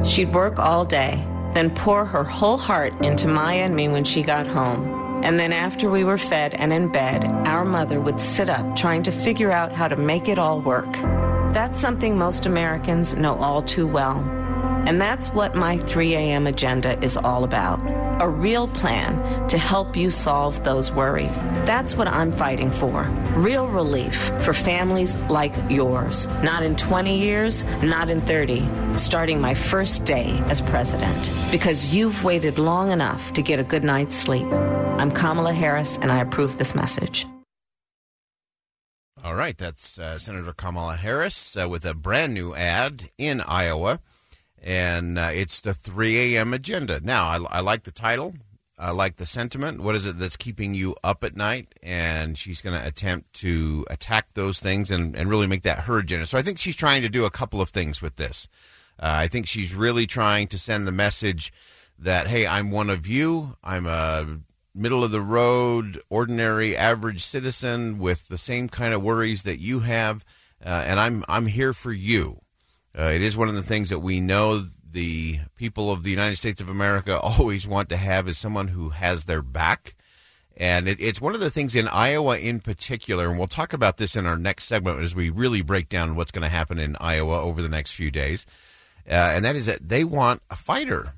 She'd 0.05 0.33
work 0.33 0.59
all 0.59 0.85
day, 0.85 1.27
then 1.55 1.71
pour 1.75 2.05
her 2.05 2.25
whole 2.25 2.57
heart 2.57 2.95
into 3.05 3.29
Maya 3.29 3.63
and 3.63 3.75
me 3.75 3.89
when 3.89 4.05
she 4.05 4.23
got 4.23 4.47
home. 4.47 5.23
And 5.25 5.39
then 5.39 5.53
after 5.53 5.91
we 5.91 6.05
were 6.05 6.19
fed 6.19 6.55
and 6.55 6.73
in 6.73 6.93
bed, 6.93 7.25
our 7.25 7.65
mother 7.65 8.01
would 8.01 8.21
sit 8.21 8.49
up 8.49 8.77
trying 8.77 9.03
to 9.03 9.11
figure 9.11 9.51
out 9.51 9.73
how 9.73 9.89
to 9.89 9.97
make 9.97 10.29
it 10.29 10.39
all 10.39 10.61
work. 10.61 10.93
That's 11.53 11.81
something 11.81 12.17
most 12.17 12.47
Americans 12.47 13.15
know 13.15 13.35
all 13.37 13.63
too 13.63 13.87
well. 13.87 14.21
And 14.87 15.01
that's 15.01 15.29
what 15.31 15.55
my 15.55 15.79
3 15.79 16.15
a.m. 16.15 16.47
agenda 16.47 17.03
is 17.03 17.17
all 17.17 17.45
about 17.45 17.81
a 18.21 18.29
real 18.29 18.67
plan 18.69 19.49
to 19.49 19.59
help 19.59 19.97
you 19.97 20.11
solve 20.11 20.65
those 20.65 20.91
worries. 20.91 21.37
That's 21.65 21.95
what 21.95 22.09
I'm 22.09 22.33
fighting 22.33 22.71
for 22.71 23.05
real 23.37 23.69
relief 23.69 24.31
for 24.41 24.53
families 24.53 25.17
like 25.29 25.55
yours. 25.71 26.27
Not 26.43 26.63
in 26.63 26.75
20 26.77 27.17
years, 27.17 27.65
not 27.83 28.11
in 28.11 28.21
30, 28.21 28.67
starting 28.97 29.41
my 29.41 29.55
first 29.55 30.05
day 30.05 30.31
as 30.47 30.61
president. 30.61 31.31
Because 31.51 31.95
you've 31.95 32.25
waited 32.25 32.59
long 32.59 32.91
enough 32.91 33.33
to 33.35 33.43
get 33.43 33.61
a 33.61 33.65
good 33.65 33.85
night's 33.85 34.17
sleep. 34.17 34.47
I'm 34.47 35.13
Kamala 35.13 35.53
Harris, 35.53 35.97
and 35.99 36.11
I 36.11 36.19
approve 36.19 36.59
this 36.59 36.75
message. 36.75 37.27
All 39.25 39.35
right, 39.35 39.57
that's 39.57 39.99
uh, 39.99 40.19
Senator 40.19 40.53
Kamala 40.53 40.97
Harris 40.97 41.57
uh, 41.57 41.69
with 41.69 41.85
a 41.85 41.95
brand 41.95 42.35
new 42.35 42.55
ad 42.55 43.11
in 43.19 43.41
Iowa 43.41 44.01
and 44.63 45.19
uh, 45.19 45.31
it's 45.33 45.61
the 45.61 45.75
3 45.75 46.35
a.m. 46.35 46.53
agenda. 46.53 47.01
Now, 47.01 47.25
I, 47.25 47.59
I, 47.59 47.61
like 47.61 47.85
the 47.85 47.91
title. 47.91 48.35
I 48.79 48.91
like 48.91 49.17
the 49.17 49.27
sentiment. 49.27 49.81
What 49.81 49.95
is 49.95 50.07
it 50.07 50.19
that's 50.19 50.37
keeping 50.37 50.75
you 50.75 50.95
up 51.03 51.25
at 51.25 51.37
night? 51.37 51.75
And 51.83 52.39
she's 52.39 52.61
going 52.61 52.79
to 52.79 52.87
attempt 52.87 53.33
to 53.35 53.85
attack 53.91 54.35
those 54.35 54.61
things 54.61 54.91
and, 54.91 55.17
and 55.17 55.29
really 55.29 55.47
make 55.47 55.63
that 55.63 55.81
her 55.81 55.99
agenda. 55.99 56.27
So 56.27 56.39
I 56.39 56.43
think 56.43 56.59
she's 56.59 56.77
trying 56.77 57.03
to 57.03 57.09
do 57.09 57.25
a 57.25 57.31
couple 57.31 57.61
of 57.61 57.71
things 57.71 58.01
with 58.01 58.17
this. 58.17 58.49
Uh, 59.01 59.15
I 59.15 59.29
think 59.29 59.47
she's 59.47 59.75
really 59.75 60.07
trying 60.07 60.49
to 60.49 60.59
send 60.59 60.87
the 60.87 60.93
message 60.93 61.53
that, 61.99 62.29
hey, 62.29 62.47
I'm 62.47 62.71
one 62.71 62.91
of 62.91 63.07
you. 63.07 63.57
I'm 63.63 63.87
a 63.87 64.41
middle 64.75 65.03
of 65.03 65.11
the 65.11 65.21
road, 65.21 66.01
ordinary, 66.09 66.77
average 66.77 67.25
citizen 67.25 67.99
with 67.99 68.29
the 68.29 68.39
same 68.39 68.69
kind 68.69 68.95
of 68.95 69.03
worries 69.03 69.43
that 69.43 69.59
you 69.59 69.81
have. 69.81 70.25
Uh, 70.65 70.85
and 70.87 71.01
I'm, 71.01 71.25
I'm 71.29 71.47
here 71.47 71.73
for 71.73 71.93
you. 71.93 72.41
Uh, 72.99 73.13
it 73.13 73.23
is 73.23 73.37
one 73.37 73.49
of 73.49 73.55
the 73.55 73.63
things 73.63 73.91
that 73.91 74.01
we 74.01 74.21
know 74.21 74.65
the 74.91 75.39
people 75.55 75.93
of 75.93 76.03
the 76.03 76.11
United 76.11 76.37
States 76.37 76.61
of 76.61 76.69
America 76.69 77.19
always 77.21 77.69
want 77.69 77.89
to 77.91 77.97
have 77.97 78.27
is 78.27 78.37
someone 78.37 78.69
who 78.69 78.91
has 78.91 79.25
their 79.25 79.43
back. 79.43 79.95
And 80.57 80.89
it, 80.89 81.01
it's 81.01 81.21
one 81.21 81.35
of 81.35 81.41
the 81.41 81.51
things 81.51 81.77
in 81.77 81.87
Iowa 81.87 82.37
in 82.39 82.59
particular, 82.59 83.29
and 83.29 83.39
we'll 83.39 83.47
talk 83.47 83.73
about 83.73 83.99
this 83.99 84.17
in 84.17 84.27
our 84.27 84.37
next 84.37 84.65
segment 84.65 85.01
as 85.01 85.15
we 85.15 85.31
really 85.31 85.63
break 85.63 85.89
down 85.89 86.17
what's 86.17 86.33
going 86.33 86.43
to 86.43 86.49
happen 86.49 86.81
in 86.81 86.97
Iowa 86.99 87.41
over 87.41 87.63
the 87.63 87.69
next 87.69 87.93
few 87.93 88.11
days. 88.11 88.45
Uh, 89.09 89.13
and 89.15 89.45
that 89.45 89.55
is 89.55 89.67
that 89.67 89.89
they 89.89 90.03
want 90.03 90.43
a 90.51 90.57
fighter. 90.57 91.15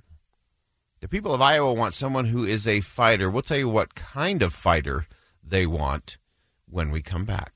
The 1.01 1.09
people 1.09 1.33
of 1.33 1.41
Iowa 1.41 1.73
want 1.73 1.95
someone 1.95 2.27
who 2.27 2.45
is 2.45 2.69
a 2.69 2.81
fighter. 2.81 3.31
We'll 3.31 3.41
tell 3.41 3.57
you 3.57 3.71
what 3.71 3.95
kind 3.95 4.43
of 4.43 4.53
fighter 4.53 5.07
they 5.43 5.65
want 5.65 6.19
when 6.69 6.91
we 6.91 7.01
come 7.01 7.25
back. 7.25 7.55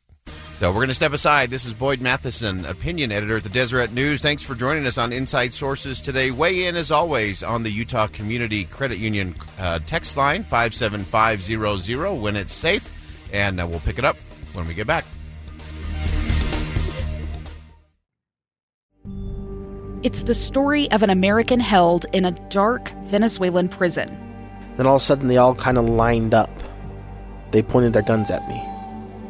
So 0.59 0.69
we're 0.71 0.77
going 0.77 0.89
to 0.89 0.95
step 0.95 1.13
aside. 1.13 1.51
This 1.51 1.65
is 1.67 1.75
Boyd 1.75 2.01
Matheson, 2.01 2.65
opinion 2.65 3.11
editor 3.11 3.39
at 3.39 3.43
the 3.43 3.49
Deseret 3.49 3.93
News. 3.93 4.23
Thanks 4.23 4.45
for 4.45 4.55
joining 4.55 4.87
us 4.87 4.99
on 4.99 5.13
Inside 5.13 5.53
Sources 5.53 6.01
today. 6.01 6.31
Weigh 6.31 6.67
in, 6.67 6.77
as 6.77 6.93
always, 6.93 7.43
on 7.43 7.65
the 7.65 7.71
Utah 7.71 8.07
Community 8.07 8.65
Credit 8.65 8.99
Union 8.99 9.35
uh, 9.59 9.81
text 9.85 10.17
line 10.17 10.45
57500 10.45 12.13
when 12.15 12.37
it's 12.37 12.53
safe, 12.53 12.89
and 13.33 13.61
uh, 13.61 13.67
we'll 13.67 13.81
pick 13.81 13.99
it 13.99 14.05
up 14.05 14.17
when 14.53 14.65
we 14.69 14.75
get 14.75 14.87
back. 14.87 15.05
It's 20.05 20.23
the 20.23 20.35
story 20.35 20.89
of 20.93 21.03
an 21.03 21.11
American 21.11 21.59
held 21.59 22.07
in 22.13 22.25
a 22.25 22.31
dark 22.51 22.91
Venezuelan 23.07 23.71
prison. 23.71 24.09
Then 24.77 24.87
all 24.87 24.97
of 24.97 25.03
a 25.03 25.05
sudden, 25.05 25.27
they 25.27 25.37
all 25.37 25.57
kind 25.57 25.79
of 25.79 25.89
lined 25.89 26.33
up. 26.33 26.51
They 27.51 27.63
pointed 27.63 27.93
their 27.93 28.03
guns 28.03 28.31
at 28.31 28.47
me. 28.49 28.63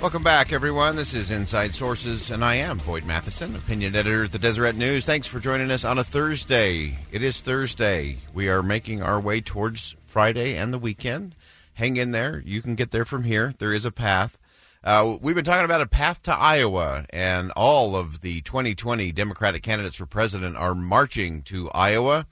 Welcome 0.00 0.22
back, 0.22 0.52
everyone. 0.52 0.94
This 0.94 1.12
is 1.12 1.32
Inside 1.32 1.74
Sources, 1.74 2.30
and 2.30 2.44
I 2.44 2.54
am 2.54 2.78
Boyd 2.78 3.04
Matheson, 3.04 3.56
opinion 3.56 3.96
editor 3.96 4.24
at 4.24 4.32
the 4.32 4.38
Deseret 4.38 4.76
News. 4.76 5.04
Thanks 5.04 5.26
for 5.26 5.40
joining 5.40 5.72
us 5.72 5.84
on 5.84 5.98
a 5.98 6.04
Thursday. 6.04 6.96
It 7.10 7.20
is 7.20 7.40
Thursday. 7.40 8.18
We 8.32 8.48
are 8.48 8.62
making 8.62 9.02
our 9.02 9.18
way 9.18 9.40
towards 9.40 9.96
Friday 10.06 10.56
and 10.56 10.72
the 10.72 10.78
weekend. 10.78 11.34
Hang 11.74 11.96
in 11.96 12.12
there. 12.12 12.40
You 12.46 12.62
can 12.62 12.76
get 12.76 12.92
there 12.92 13.04
from 13.04 13.24
here. 13.24 13.54
There 13.58 13.72
is 13.72 13.84
a 13.84 13.90
path. 13.90 14.38
Uh, 14.84 15.16
we've 15.20 15.34
been 15.34 15.44
talking 15.44 15.64
about 15.64 15.80
a 15.80 15.86
path 15.86 16.22
to 16.22 16.32
Iowa, 16.32 17.04
and 17.10 17.50
all 17.56 17.96
of 17.96 18.20
the 18.20 18.40
2020 18.42 19.10
Democratic 19.10 19.64
candidates 19.64 19.96
for 19.96 20.06
president 20.06 20.54
are 20.56 20.76
marching 20.76 21.42
to 21.42 21.70
Iowa. 21.70 22.28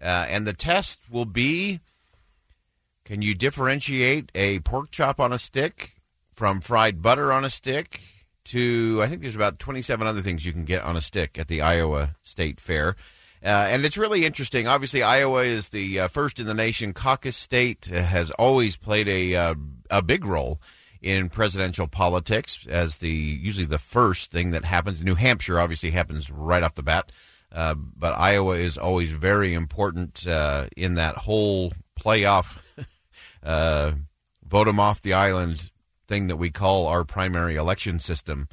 Uh, 0.00 0.24
and 0.26 0.46
the 0.46 0.54
test 0.54 1.02
will 1.10 1.26
be 1.26 1.80
can 3.04 3.20
you 3.20 3.34
differentiate 3.34 4.32
a 4.34 4.60
pork 4.60 4.90
chop 4.90 5.20
on 5.20 5.34
a 5.34 5.38
stick 5.38 5.99
from 6.34 6.60
fried 6.60 7.02
butter 7.02 7.32
on 7.32 7.44
a 7.44 7.50
stick 7.50 8.00
to, 8.44 9.00
I 9.02 9.06
think 9.06 9.22
there's 9.22 9.36
about 9.36 9.58
27 9.58 10.06
other 10.06 10.22
things 10.22 10.44
you 10.44 10.52
can 10.52 10.64
get 10.64 10.82
on 10.82 10.96
a 10.96 11.00
stick 11.00 11.38
at 11.38 11.48
the 11.48 11.60
Iowa 11.60 12.16
State 12.22 12.60
Fair. 12.60 12.96
Uh, 13.42 13.68
and 13.70 13.84
it's 13.84 13.96
really 13.96 14.26
interesting. 14.26 14.66
Obviously, 14.66 15.02
Iowa 15.02 15.42
is 15.42 15.70
the 15.70 16.00
uh, 16.00 16.08
first 16.08 16.38
in 16.38 16.46
the 16.46 16.54
nation 16.54 16.92
caucus 16.92 17.36
state, 17.36 17.86
has 17.86 18.30
always 18.32 18.76
played 18.76 19.08
a, 19.08 19.34
uh, 19.34 19.54
a 19.90 20.02
big 20.02 20.24
role 20.24 20.60
in 21.00 21.30
presidential 21.30 21.86
politics 21.86 22.66
as 22.68 22.98
the 22.98 23.08
usually 23.08 23.64
the 23.64 23.78
first 23.78 24.30
thing 24.30 24.50
that 24.50 24.64
happens. 24.64 25.02
New 25.02 25.14
Hampshire 25.14 25.58
obviously 25.58 25.90
happens 25.90 26.30
right 26.30 26.62
off 26.62 26.74
the 26.74 26.82
bat. 26.82 27.10
Uh, 27.52 27.74
but 27.74 28.12
Iowa 28.12 28.56
is 28.56 28.78
always 28.78 29.10
very 29.10 29.54
important 29.54 30.26
uh, 30.26 30.66
in 30.76 30.94
that 30.94 31.16
whole 31.16 31.72
playoff 31.98 32.58
uh, 33.42 33.92
vote 34.44 34.66
them 34.66 34.78
off 34.78 35.02
the 35.02 35.14
island 35.14 35.70
thing 36.10 36.26
that 36.26 36.36
we 36.36 36.50
call 36.50 36.86
our 36.88 37.04
primary 37.04 37.54
election 37.54 37.98
system. 38.00 38.48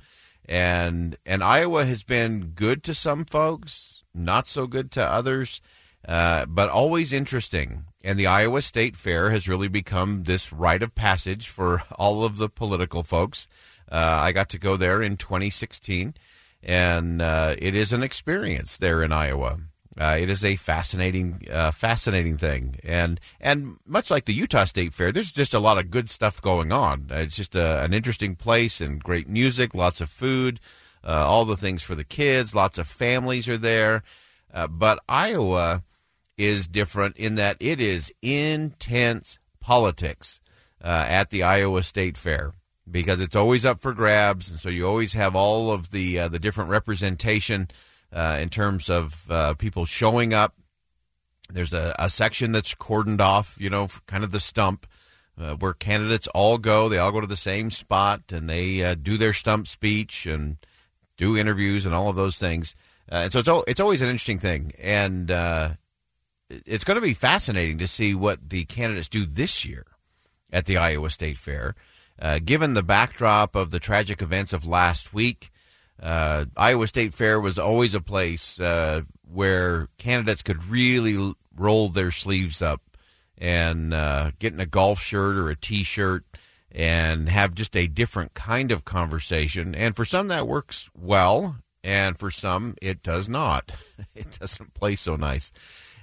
And 0.46 1.18
and 1.26 1.44
Iowa 1.44 1.84
has 1.86 2.04
been 2.04 2.52
good 2.56 2.84
to 2.84 2.94
some 2.94 3.26
folks, 3.26 4.06
not 4.14 4.48
so 4.48 4.68
good 4.68 4.92
to 4.92 5.04
others, 5.04 5.60
uh, 6.08 6.46
but 6.46 6.70
always 6.70 7.12
interesting. 7.12 7.86
And 8.04 8.18
the 8.18 8.28
Iowa 8.28 8.62
State 8.62 8.96
Fair 8.96 9.32
has 9.32 9.50
really 9.50 9.68
become 9.68 10.24
this 10.24 10.54
rite 10.54 10.84
of 10.84 10.96
passage 10.96 11.50
for 11.50 11.82
all 12.00 12.24
of 12.24 12.38
the 12.38 12.48
political 12.48 13.04
folks. 13.04 13.50
Uh, 13.92 14.20
I 14.22 14.32
got 14.32 14.50
to 14.50 14.60
go 14.60 14.78
there 14.78 15.02
in 15.02 15.18
2016 15.18 16.14
and 16.64 17.22
uh, 17.22 17.56
it 17.58 17.76
is 17.76 17.94
an 17.94 18.04
experience 18.04 18.78
there 18.78 19.02
in 19.02 19.12
Iowa. 19.12 19.60
Uh, 20.00 20.18
it 20.20 20.30
is 20.30 20.44
a 20.44 20.56
fascinating, 20.56 21.42
uh, 21.52 21.72
fascinating 21.72 22.38
thing, 22.38 22.80
and 22.84 23.20
and 23.42 23.78
much 23.86 24.12
like 24.12 24.26
the 24.26 24.34
Utah 24.34 24.66
State 24.66 24.94
Fair, 24.94 25.12
there's 25.12 25.32
just 25.32 25.56
a 25.56 25.60
lot 25.60 25.80
of 25.80 25.90
good 25.90 26.08
stuff 26.08 26.40
going 26.40 26.72
on. 26.72 27.08
It's 27.10 27.36
just 27.36 27.56
a, 27.56 27.84
an 27.84 27.94
interesting 27.94 28.36
place 28.36 28.80
and 28.80 29.04
great 29.04 29.28
music, 29.28 29.74
lots 29.74 30.00
of 30.00 30.10
food, 30.10 30.60
uh, 31.04 31.26
all 31.28 31.46
the 31.46 31.58
things 31.58 31.82
for 31.82 31.96
the 31.96 32.04
kids. 32.04 32.54
Lots 32.54 32.78
of 32.78 32.88
families 32.88 33.48
are 33.48 33.58
there, 33.58 34.04
uh, 34.54 34.68
but 34.68 35.00
Iowa 35.10 35.84
is 36.38 36.68
different 36.68 37.18
in 37.18 37.34
that 37.36 37.58
it 37.60 37.82
is 37.82 38.14
intense 38.22 39.40
politics 39.60 40.40
uh, 40.84 41.06
at 41.08 41.32
the 41.32 41.42
Iowa 41.42 41.82
State 41.82 42.18
Fair 42.18 42.54
because 42.90 43.20
it's 43.20 43.36
always 43.36 43.66
up 43.66 43.82
for 43.82 43.94
grabs, 43.94 44.50
and 44.50 44.60
so 44.60 44.70
you 44.70 44.88
always 44.88 45.14
have 45.14 45.36
all 45.36 45.72
of 45.72 45.90
the 45.90 46.20
uh, 46.20 46.28
the 46.28 46.40
different 46.40 46.70
representation 46.70 47.68
uh, 48.12 48.38
in 48.42 48.50
terms 48.50 48.90
of 48.90 49.30
uh, 49.30 49.54
people 49.56 49.86
showing 49.86 50.34
up. 50.34 50.54
There's 51.50 51.74
a, 51.74 51.96
a, 51.98 52.10
section 52.10 52.52
that's 52.52 52.76
cordoned 52.76 53.22
off, 53.22 53.56
you 53.58 53.70
know, 53.70 53.88
kind 54.06 54.24
of 54.24 54.32
the 54.32 54.40
stump, 54.40 54.86
uh, 55.40 55.56
where 55.56 55.74
candidates 55.74 56.28
all 56.36 56.58
go. 56.58 56.90
They 56.90 56.98
all 56.98 57.12
go 57.12 57.22
to 57.22 57.28
the 57.28 57.38
same 57.38 57.72
spot, 57.72 58.24
and 58.32 58.50
they 58.50 58.84
uh, 58.84 58.96
do 58.96 59.18
their 59.18 59.32
stump 59.32 59.68
speech 59.68 60.26
and 60.26 60.58
do 61.16 61.38
interviews 61.38 61.86
and 61.86 61.96
all 61.96 62.10
of 62.10 62.18
those 62.18 62.38
things. 62.38 62.76
Uh, 63.10 63.16
and 63.24 63.32
so 63.32 63.40
it's 63.40 63.50
it's 63.70 63.80
always 63.80 64.02
an 64.02 64.10
interesting 64.10 64.40
thing, 64.40 64.74
and 64.78 65.32
it's 66.50 66.84
going 66.84 66.96
to 66.96 67.02
be 67.02 67.14
fascinating 67.14 67.78
to 67.78 67.88
see 67.88 68.14
what 68.14 68.50
the 68.50 68.66
candidates 68.66 69.10
do 69.10 69.26
this 69.26 69.64
year 69.64 69.86
at 70.52 70.66
the 70.66 70.78
Iowa 70.78 71.10
State 71.10 71.38
Fair. 71.38 71.76
Uh, 72.20 72.40
given 72.44 72.74
the 72.74 72.84
backdrop 72.84 73.56
of 73.56 73.72
the 73.72 73.80
tragic 73.80 74.22
events 74.22 74.52
of 74.52 74.66
last 74.66 75.14
week, 75.14 75.52
uh, 76.02 76.46
Iowa 76.56 76.88
State 76.88 77.14
Fair 77.14 77.40
was 77.40 77.58
always 77.58 77.94
a 77.94 78.02
place 78.02 78.60
uh, 78.60 79.02
where 79.30 79.88
candidates 79.98 80.42
could 80.42 80.66
really 80.66 81.34
roll 81.56 81.90
their 81.90 82.12
sleeves 82.12 82.62
up 82.62 82.82
and 83.38 83.94
uh, 83.94 84.32
get 84.40 84.54
in 84.54 84.60
a 84.60 84.66
golf 84.66 85.00
shirt 85.00 85.36
or 85.36 85.50
a 85.50 85.56
t-shirt 85.56 86.24
and 86.72 87.30
have 87.30 87.56
just 87.56 87.76
a 87.76 87.88
different 87.88 88.34
kind 88.34 88.72
of 88.72 88.86
conversation. 88.86 89.74
And 89.74 89.96
for 89.96 90.06
some, 90.06 90.28
that 90.28 90.48
works 90.48 90.90
well, 90.96 91.58
and 91.84 92.18
for 92.18 92.30
some, 92.30 92.76
it 92.82 93.02
does 93.02 93.28
not. 93.28 93.72
it 94.16 94.38
doesn't 94.40 94.74
play 94.74 94.96
so 94.96 95.16
nice, 95.16 95.52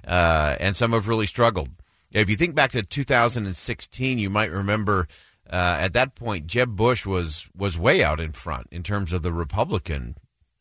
uh, 0.06 0.56
and 0.58 0.76
some 0.76 0.92
have 0.92 1.08
really 1.08 1.26
struggled. 1.26 1.70
If 2.10 2.30
you 2.30 2.36
think 2.36 2.54
back 2.54 2.70
to 2.72 2.82
2016, 2.82 4.18
you 4.18 4.30
might 4.30 4.50
remember 4.50 5.08
uh, 5.50 5.78
at 5.80 5.92
that 5.92 6.14
point, 6.14 6.46
Jeb 6.46 6.74
Bush 6.76 7.04
was 7.04 7.48
was 7.56 7.78
way 7.78 8.02
out 8.02 8.20
in 8.20 8.32
front 8.32 8.66
in 8.70 8.82
terms 8.82 9.12
of 9.12 9.22
the 9.22 9.32
Republican 9.32 10.16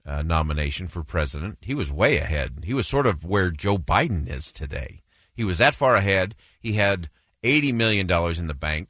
uh, 0.05 0.21
nomination 0.21 0.87
for 0.87 1.03
president. 1.03 1.57
He 1.61 1.73
was 1.73 1.91
way 1.91 2.17
ahead. 2.17 2.63
He 2.63 2.73
was 2.73 2.87
sort 2.87 3.07
of 3.07 3.23
where 3.23 3.51
Joe 3.51 3.77
Biden 3.77 4.29
is 4.29 4.51
today. 4.51 5.01
He 5.33 5.43
was 5.43 5.57
that 5.57 5.73
far 5.73 5.95
ahead. 5.95 6.35
He 6.59 6.73
had 6.73 7.09
eighty 7.43 7.71
million 7.71 8.07
dollars 8.07 8.39
in 8.39 8.47
the 8.47 8.53
bank. 8.53 8.89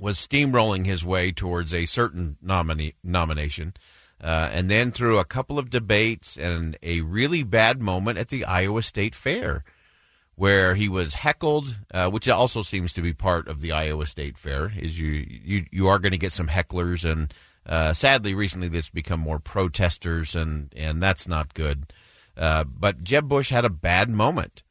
Was 0.00 0.16
steamrolling 0.16 0.86
his 0.86 1.04
way 1.04 1.30
towards 1.30 1.74
a 1.74 1.84
certain 1.84 2.38
nominee 2.40 2.94
nomination, 3.04 3.74
uh, 4.20 4.48
and 4.50 4.70
then 4.70 4.92
through 4.92 5.18
a 5.18 5.26
couple 5.26 5.58
of 5.58 5.68
debates 5.68 6.38
and 6.38 6.76
a 6.82 7.02
really 7.02 7.42
bad 7.42 7.82
moment 7.82 8.16
at 8.16 8.28
the 8.28 8.46
Iowa 8.46 8.82
State 8.82 9.14
Fair 9.14 9.62
where 10.40 10.74
he 10.74 10.88
was 10.88 11.12
heckled, 11.12 11.80
uh, 11.92 12.08
which 12.08 12.26
also 12.26 12.62
seems 12.62 12.94
to 12.94 13.02
be 13.02 13.12
part 13.12 13.46
of 13.46 13.60
the 13.60 13.72
Iowa 13.72 14.06
State 14.06 14.38
Fair. 14.38 14.72
Is 14.74 14.98
you 14.98 15.26
you 15.28 15.66
you 15.70 15.86
are 15.86 15.98
going 15.98 16.12
to 16.12 16.18
get 16.18 16.32
some 16.32 16.46
hecklers, 16.46 17.04
and 17.04 17.34
uh, 17.66 17.92
sadly, 17.92 18.34
recently 18.34 18.66
there's 18.66 18.88
become 18.88 19.20
more 19.20 19.38
protesters, 19.38 20.34
and 20.34 20.72
and 20.74 21.02
that's 21.02 21.28
not 21.28 21.52
good. 21.52 21.92
Uh, 22.38 22.64
but 22.64 23.04
Jeb 23.04 23.28
Bush 23.28 23.50
had 23.50 23.66
a 23.66 23.68
bad 23.68 24.08
moment, 24.08 24.62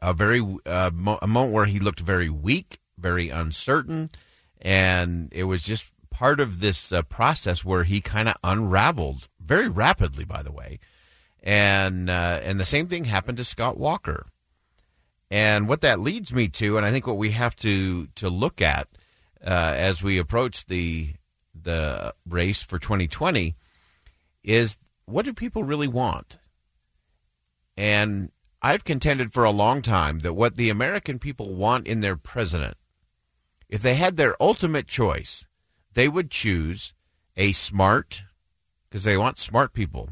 a 0.00 0.14
very 0.14 0.46
uh, 0.64 0.92
mo- 0.94 1.18
a 1.20 1.26
moment 1.26 1.54
where 1.54 1.66
he 1.66 1.80
looked 1.80 1.98
very 1.98 2.30
weak, 2.30 2.78
very 2.96 3.30
uncertain, 3.30 4.10
and 4.62 5.28
it 5.32 5.44
was 5.44 5.64
just 5.64 5.90
part 6.10 6.38
of 6.38 6.60
this 6.60 6.92
uh, 6.92 7.02
process 7.02 7.64
where 7.64 7.82
he 7.82 8.00
kind 8.00 8.28
of 8.28 8.36
unraveled 8.44 9.26
very 9.44 9.68
rapidly. 9.68 10.24
By 10.24 10.44
the 10.44 10.52
way, 10.52 10.78
and 11.42 12.08
uh, 12.08 12.38
and 12.44 12.60
the 12.60 12.64
same 12.64 12.86
thing 12.86 13.06
happened 13.06 13.38
to 13.38 13.44
Scott 13.44 13.76
Walker 13.76 14.26
and 15.30 15.68
what 15.68 15.80
that 15.82 16.00
leads 16.00 16.32
me 16.32 16.48
to, 16.48 16.76
and 16.76 16.84
I 16.84 16.90
think 16.90 17.06
what 17.06 17.16
we 17.16 17.30
have 17.30 17.54
to 17.56 18.06
to 18.16 18.28
look 18.28 18.60
at 18.60 18.88
uh, 19.44 19.74
as 19.76 20.02
we 20.02 20.18
approach 20.18 20.66
the 20.66 21.14
the 21.54 22.14
race 22.26 22.62
for 22.62 22.78
2020 22.78 23.54
is 24.42 24.78
what 25.04 25.24
do 25.24 25.32
people 25.32 25.64
really 25.64 25.88
want? 25.88 26.38
And 27.76 28.30
I've 28.62 28.84
contended 28.84 29.32
for 29.32 29.44
a 29.44 29.50
long 29.50 29.82
time 29.82 30.20
that 30.20 30.34
what 30.34 30.56
the 30.56 30.70
American 30.70 31.18
people 31.18 31.54
want 31.54 31.86
in 31.86 32.00
their 32.00 32.16
president, 32.16 32.76
if 33.68 33.82
they 33.82 33.94
had 33.94 34.16
their 34.16 34.36
ultimate 34.40 34.86
choice, 34.86 35.46
they 35.94 36.08
would 36.08 36.30
choose 36.30 36.94
a 37.36 37.52
smart, 37.52 38.22
because 38.88 39.04
they 39.04 39.16
want 39.16 39.38
smart 39.38 39.72
people. 39.72 40.10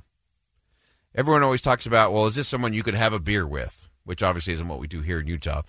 Everyone 1.14 1.42
always 1.42 1.62
talks 1.62 1.86
about, 1.86 2.12
well, 2.12 2.26
is 2.26 2.36
this 2.36 2.48
someone 2.48 2.72
you 2.72 2.82
could 2.82 2.94
have 2.94 3.12
a 3.12 3.20
beer 3.20 3.46
with? 3.46 3.88
Which 4.08 4.22
obviously 4.22 4.54
isn't 4.54 4.68
what 4.68 4.78
we 4.78 4.86
do 4.86 5.02
here 5.02 5.20
in 5.20 5.26
Utah. 5.26 5.60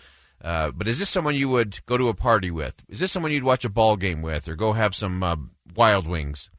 Uh, 0.42 0.72
but 0.72 0.88
is 0.88 0.98
this 0.98 1.10
someone 1.10 1.36
you 1.36 1.50
would 1.50 1.86
go 1.86 1.98
to 1.98 2.08
a 2.08 2.14
party 2.14 2.50
with? 2.50 2.86
Is 2.88 3.02
this 3.02 3.12
someone 3.12 3.34
you'd 3.34 3.44
watch 3.44 3.66
a 3.66 3.70
ball 3.70 3.98
game 3.98 4.22
with, 4.22 4.48
or 4.48 4.56
go 4.56 4.72
have 4.72 4.96
some 4.96 5.22
uh, 5.22 5.36
Wild 5.76 6.08
Wings? 6.08 6.50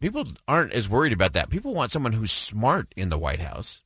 People 0.00 0.28
aren't 0.48 0.72
as 0.72 0.88
worried 0.88 1.12
about 1.12 1.34
that. 1.34 1.50
People 1.50 1.74
want 1.74 1.92
someone 1.92 2.14
who's 2.14 2.32
smart 2.32 2.94
in 2.96 3.10
the 3.10 3.18
White 3.18 3.42
House, 3.42 3.82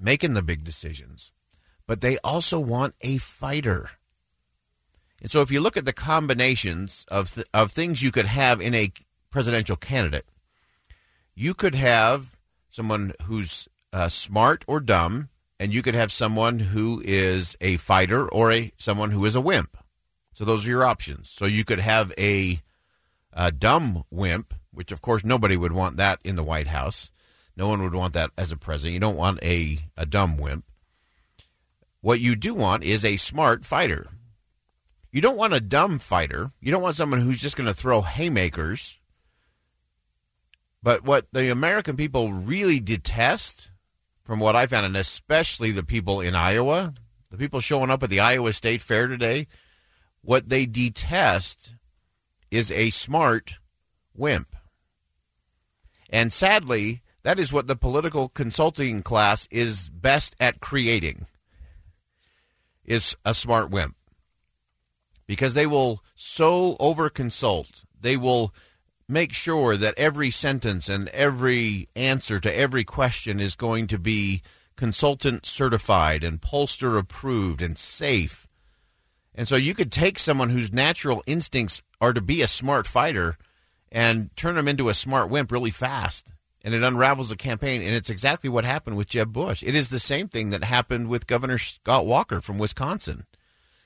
making 0.00 0.34
the 0.34 0.42
big 0.42 0.62
decisions, 0.62 1.32
but 1.88 2.02
they 2.02 2.16
also 2.18 2.60
want 2.60 2.94
a 3.00 3.16
fighter. 3.16 3.90
And 5.20 5.28
so, 5.28 5.40
if 5.40 5.50
you 5.50 5.60
look 5.60 5.76
at 5.76 5.86
the 5.86 5.92
combinations 5.92 7.04
of 7.08 7.34
th- 7.34 7.48
of 7.52 7.72
things 7.72 8.00
you 8.00 8.12
could 8.12 8.26
have 8.26 8.60
in 8.60 8.76
a 8.76 8.92
presidential 9.30 9.74
candidate, 9.74 10.26
you 11.34 11.52
could 11.52 11.74
have 11.74 12.36
someone 12.70 13.12
who's 13.24 13.68
uh, 13.92 14.08
smart 14.08 14.64
or 14.66 14.80
dumb, 14.80 15.28
and 15.58 15.72
you 15.72 15.82
could 15.82 15.94
have 15.94 16.12
someone 16.12 16.58
who 16.58 17.02
is 17.04 17.56
a 17.60 17.76
fighter 17.76 18.28
or 18.28 18.52
a 18.52 18.72
someone 18.76 19.10
who 19.10 19.24
is 19.24 19.34
a 19.34 19.40
wimp. 19.40 19.76
So 20.32 20.44
those 20.44 20.66
are 20.66 20.70
your 20.70 20.84
options. 20.84 21.30
So 21.30 21.44
you 21.44 21.64
could 21.64 21.80
have 21.80 22.12
a, 22.16 22.60
a 23.32 23.52
dumb 23.52 24.04
wimp, 24.10 24.54
which 24.72 24.92
of 24.92 25.02
course 25.02 25.24
nobody 25.24 25.56
would 25.56 25.72
want 25.72 25.96
that 25.98 26.20
in 26.24 26.36
the 26.36 26.44
White 26.44 26.68
House. 26.68 27.10
No 27.56 27.68
one 27.68 27.82
would 27.82 27.94
want 27.94 28.14
that 28.14 28.30
as 28.38 28.52
a 28.52 28.56
president. 28.56 28.94
You 28.94 29.00
don't 29.00 29.16
want 29.16 29.42
a, 29.42 29.80
a 29.96 30.06
dumb 30.06 30.38
wimp. 30.38 30.64
What 32.00 32.20
you 32.20 32.36
do 32.36 32.54
want 32.54 32.84
is 32.84 33.04
a 33.04 33.16
smart 33.16 33.64
fighter. 33.64 34.08
You 35.12 35.20
don't 35.20 35.36
want 35.36 35.52
a 35.52 35.60
dumb 35.60 35.98
fighter. 35.98 36.52
You 36.60 36.70
don't 36.70 36.82
want 36.82 36.96
someone 36.96 37.20
who's 37.20 37.42
just 37.42 37.56
going 37.56 37.66
to 37.66 37.74
throw 37.74 38.00
haymakers. 38.00 38.98
But 40.82 41.04
what 41.04 41.26
the 41.32 41.50
American 41.50 41.96
people 41.96 42.32
really 42.32 42.80
detest, 42.80 43.69
from 44.30 44.38
what 44.38 44.54
I 44.54 44.68
found, 44.68 44.86
and 44.86 44.96
especially 44.96 45.72
the 45.72 45.82
people 45.82 46.20
in 46.20 46.36
Iowa, 46.36 46.94
the 47.32 47.36
people 47.36 47.58
showing 47.58 47.90
up 47.90 48.04
at 48.04 48.10
the 48.10 48.20
Iowa 48.20 48.52
State 48.52 48.80
Fair 48.80 49.08
today, 49.08 49.48
what 50.22 50.48
they 50.48 50.66
detest 50.66 51.74
is 52.48 52.70
a 52.70 52.90
smart 52.90 53.58
wimp. 54.14 54.54
And 56.10 56.32
sadly, 56.32 57.02
that 57.24 57.40
is 57.40 57.52
what 57.52 57.66
the 57.66 57.74
political 57.74 58.28
consulting 58.28 59.02
class 59.02 59.48
is 59.50 59.88
best 59.88 60.36
at 60.38 60.60
creating 60.60 61.26
is 62.84 63.16
a 63.24 63.34
smart 63.34 63.68
wimp. 63.68 63.96
Because 65.26 65.54
they 65.54 65.66
will 65.66 66.04
so 66.14 66.76
over 66.78 67.10
consult. 67.10 67.82
They 68.00 68.16
will 68.16 68.54
make 69.10 69.32
sure 69.32 69.76
that 69.76 69.94
every 69.96 70.30
sentence 70.30 70.88
and 70.88 71.08
every 71.08 71.88
answer 71.96 72.40
to 72.40 72.56
every 72.56 72.84
question 72.84 73.40
is 73.40 73.54
going 73.54 73.86
to 73.86 73.98
be 73.98 74.42
consultant 74.76 75.44
certified 75.44 76.24
and 76.24 76.40
pollster 76.40 76.98
approved 76.98 77.60
and 77.60 77.78
safe 77.78 78.46
and 79.34 79.46
so 79.46 79.56
you 79.56 79.74
could 79.74 79.92
take 79.92 80.18
someone 80.18 80.50
whose 80.50 80.72
natural 80.72 81.22
instincts 81.26 81.82
are 82.00 82.12
to 82.12 82.20
be 82.20 82.42
a 82.42 82.48
smart 82.48 82.86
fighter 82.86 83.38
and 83.92 84.34
turn 84.36 84.54
them 84.54 84.68
into 84.68 84.88
a 84.88 84.94
smart 84.94 85.30
wimp 85.30 85.52
really 85.52 85.70
fast. 85.70 86.32
And 86.62 86.74
it 86.74 86.82
unravels 86.82 87.30
the 87.30 87.36
campaign. 87.36 87.80
And 87.80 87.94
it's 87.94 88.10
exactly 88.10 88.50
what 88.50 88.64
happened 88.64 88.96
with 88.96 89.08
Jeb 89.08 89.32
Bush. 89.32 89.62
It 89.62 89.74
is 89.74 89.88
the 89.88 90.00
same 90.00 90.28
thing 90.28 90.50
that 90.50 90.64
happened 90.64 91.08
with 91.08 91.26
Governor 91.26 91.56
Scott 91.56 92.04
Walker 92.04 92.40
from 92.40 92.58
Wisconsin. 92.58 93.24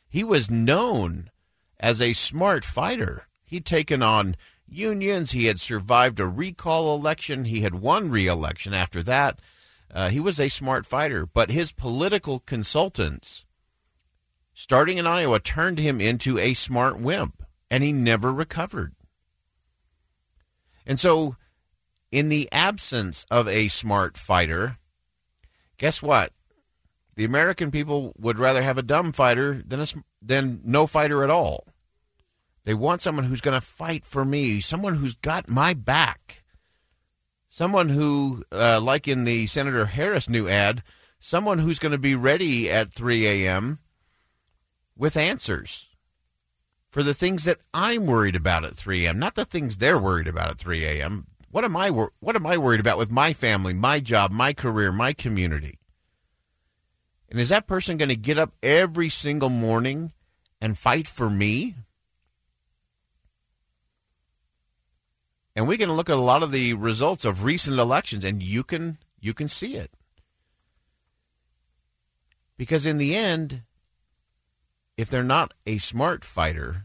He 0.08 0.24
was 0.24 0.50
known 0.50 1.30
as 1.78 2.02
a 2.02 2.14
smart 2.14 2.64
fighter. 2.64 3.28
He'd 3.44 3.64
taken 3.64 4.02
on 4.02 4.34
unions. 4.66 5.32
He 5.32 5.46
had 5.46 5.60
survived 5.60 6.20
a 6.20 6.26
recall 6.26 6.94
election. 6.94 7.44
He 7.44 7.60
had 7.60 7.74
won 7.74 8.10
re 8.10 8.26
election 8.26 8.74
after 8.74 9.02
that. 9.02 9.40
Uh, 9.92 10.08
he 10.08 10.20
was 10.20 10.40
a 10.40 10.48
smart 10.48 10.86
fighter. 10.86 11.26
But 11.26 11.50
his 11.50 11.72
political 11.72 12.40
consultants 12.40 13.44
starting 14.54 14.98
in 14.98 15.06
Iowa, 15.06 15.40
turned 15.40 15.78
him 15.78 16.00
into 16.00 16.38
a 16.38 16.54
smart 16.54 16.98
wimp, 16.98 17.42
and 17.70 17.82
he 17.82 17.92
never 17.92 18.32
recovered. 18.32 18.94
And 20.86 20.98
so, 21.00 21.36
in 22.12 22.28
the 22.28 22.48
absence 22.52 23.26
of 23.30 23.48
a 23.48 23.68
smart 23.68 24.16
fighter, 24.16 24.78
guess 25.76 26.00
what? 26.00 26.32
The 27.16 27.24
American 27.24 27.70
people 27.70 28.12
would 28.16 28.38
rather 28.38 28.62
have 28.62 28.78
a 28.78 28.82
dumb 28.82 29.12
fighter 29.12 29.62
than 29.66 29.80
a, 29.80 29.86
than 30.22 30.60
no 30.64 30.86
fighter 30.86 31.24
at 31.24 31.30
all. 31.30 31.66
They 32.64 32.74
want 32.74 33.02
someone 33.02 33.26
who's 33.26 33.40
going 33.40 33.58
to 33.58 33.66
fight 33.66 34.04
for 34.04 34.24
me, 34.24 34.60
someone 34.60 34.96
who's 34.96 35.14
got 35.14 35.48
my 35.48 35.74
back, 35.74 36.42
someone 37.48 37.90
who, 37.90 38.44
uh, 38.50 38.80
like 38.82 39.06
in 39.06 39.24
the 39.24 39.46
Senator 39.46 39.86
Harris 39.86 40.28
new 40.28 40.48
ad, 40.48 40.82
someone 41.18 41.58
who's 41.58 41.78
going 41.78 41.92
to 41.92 41.98
be 41.98 42.14
ready 42.14 42.70
at 42.70 42.92
3 42.92 43.26
a.m 43.26 43.78
with 44.96 45.16
answers 45.16 45.90
for 46.90 47.02
the 47.02 47.14
things 47.14 47.44
that 47.44 47.58
I'm 47.72 48.06
worried 48.06 48.36
about 48.36 48.64
at 48.64 48.76
3 48.76 49.04
a.m., 49.04 49.18
not 49.18 49.34
the 49.34 49.44
things 49.44 49.76
they're 49.76 49.98
worried 49.98 50.28
about 50.28 50.50
at 50.50 50.58
3 50.58 50.84
a.m. 50.84 51.26
What 51.50 51.64
am 51.64 51.76
I 51.76 51.88
what 51.88 52.36
am 52.36 52.46
I 52.46 52.58
worried 52.58 52.80
about 52.80 52.98
with 52.98 53.10
my 53.10 53.32
family, 53.32 53.72
my 53.72 54.00
job, 54.00 54.30
my 54.30 54.52
career, 54.52 54.92
my 54.92 55.12
community? 55.12 55.78
And 57.28 57.40
is 57.40 57.48
that 57.48 57.66
person 57.66 57.96
going 57.96 58.10
to 58.10 58.16
get 58.16 58.38
up 58.38 58.52
every 58.62 59.08
single 59.08 59.48
morning 59.48 60.12
and 60.60 60.78
fight 60.78 61.08
for 61.08 61.30
me? 61.30 61.74
And 65.56 65.68
we 65.68 65.76
can 65.76 65.92
look 65.92 66.10
at 66.10 66.16
a 66.16 66.20
lot 66.20 66.42
of 66.42 66.50
the 66.50 66.74
results 66.74 67.24
of 67.24 67.44
recent 67.44 67.78
elections 67.78 68.24
and 68.24 68.42
you 68.42 68.64
can 68.64 68.98
you 69.20 69.32
can 69.32 69.48
see 69.48 69.76
it. 69.76 69.90
Because 72.56 72.86
in 72.86 72.98
the 72.98 73.16
end, 73.16 73.62
if 74.96 75.08
they're 75.08 75.22
not 75.22 75.54
a 75.66 75.78
smart 75.78 76.24
fighter, 76.24 76.84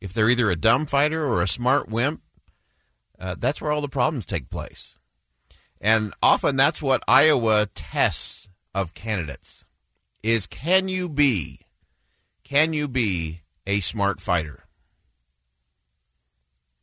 if 0.00 0.12
they're 0.12 0.30
either 0.30 0.50
a 0.50 0.56
dumb 0.56 0.86
fighter 0.86 1.24
or 1.24 1.42
a 1.42 1.48
smart 1.48 1.88
wimp, 1.88 2.22
uh, 3.18 3.36
that's 3.38 3.60
where 3.60 3.72
all 3.72 3.80
the 3.80 3.88
problems 3.88 4.26
take 4.26 4.50
place. 4.50 4.96
And 5.80 6.12
often 6.22 6.56
that's 6.56 6.82
what 6.82 7.02
Iowa 7.08 7.66
tests 7.74 8.48
of 8.74 8.94
candidates 8.94 9.64
is 10.22 10.46
can 10.46 10.88
you 10.88 11.08
be 11.08 11.60
can 12.44 12.72
you 12.72 12.86
be 12.86 13.42
a 13.66 13.80
smart 13.80 14.20
fighter? 14.20 14.61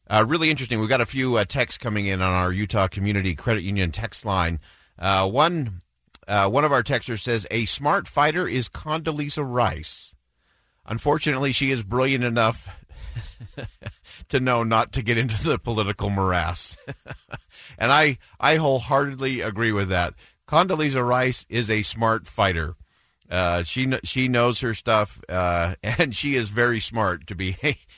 Uh, 0.10 0.26
really 0.28 0.50
interesting. 0.50 0.80
We've 0.80 0.90
got 0.90 1.02
a 1.02 1.06
few 1.06 1.38
uh, 1.38 1.46
texts 1.46 1.78
coming 1.78 2.08
in 2.08 2.22
on 2.22 2.34
our 2.34 2.52
Utah 2.52 2.88
Community 2.88 3.36
Credit 3.36 3.62
Union 3.62 3.92
text 3.92 4.26
line. 4.26 4.60
Uh, 4.98 5.30
one 5.30 5.82
uh, 6.28 6.50
one 6.50 6.64
of 6.64 6.72
our 6.72 6.84
texters 6.84 7.22
says 7.22 7.46
a 7.52 7.66
smart 7.66 8.08
fighter 8.08 8.48
is 8.48 8.70
Condoleezza 8.70 9.44
Rice. 9.46 10.16
Unfortunately, 10.86 11.52
she 11.52 11.70
is 11.72 11.84
brilliant 11.84 12.24
enough 12.24 12.76
to 14.30 14.40
know 14.40 14.64
not 14.64 14.92
to 14.94 15.02
get 15.02 15.18
into 15.18 15.44
the 15.48 15.60
political 15.60 16.10
morass. 16.10 16.78
and 17.78 17.92
I, 17.92 18.18
I 18.40 18.56
wholeheartedly 18.56 19.42
agree 19.42 19.72
with 19.72 19.90
that. 19.90 20.14
Condoleezza 20.48 21.08
Rice 21.08 21.46
is 21.50 21.70
a 21.70 21.84
smart 21.84 22.28
fighter. 22.28 22.76
Uh, 23.30 23.62
she 23.62 23.92
she 24.04 24.28
knows 24.28 24.62
her 24.62 24.74
stuff, 24.74 25.22
uh, 25.30 25.76
and 25.84 26.16
she 26.16 26.34
is 26.34 26.50
very 26.50 26.80
smart 26.80 27.28
to 27.28 27.36
be 27.36 27.56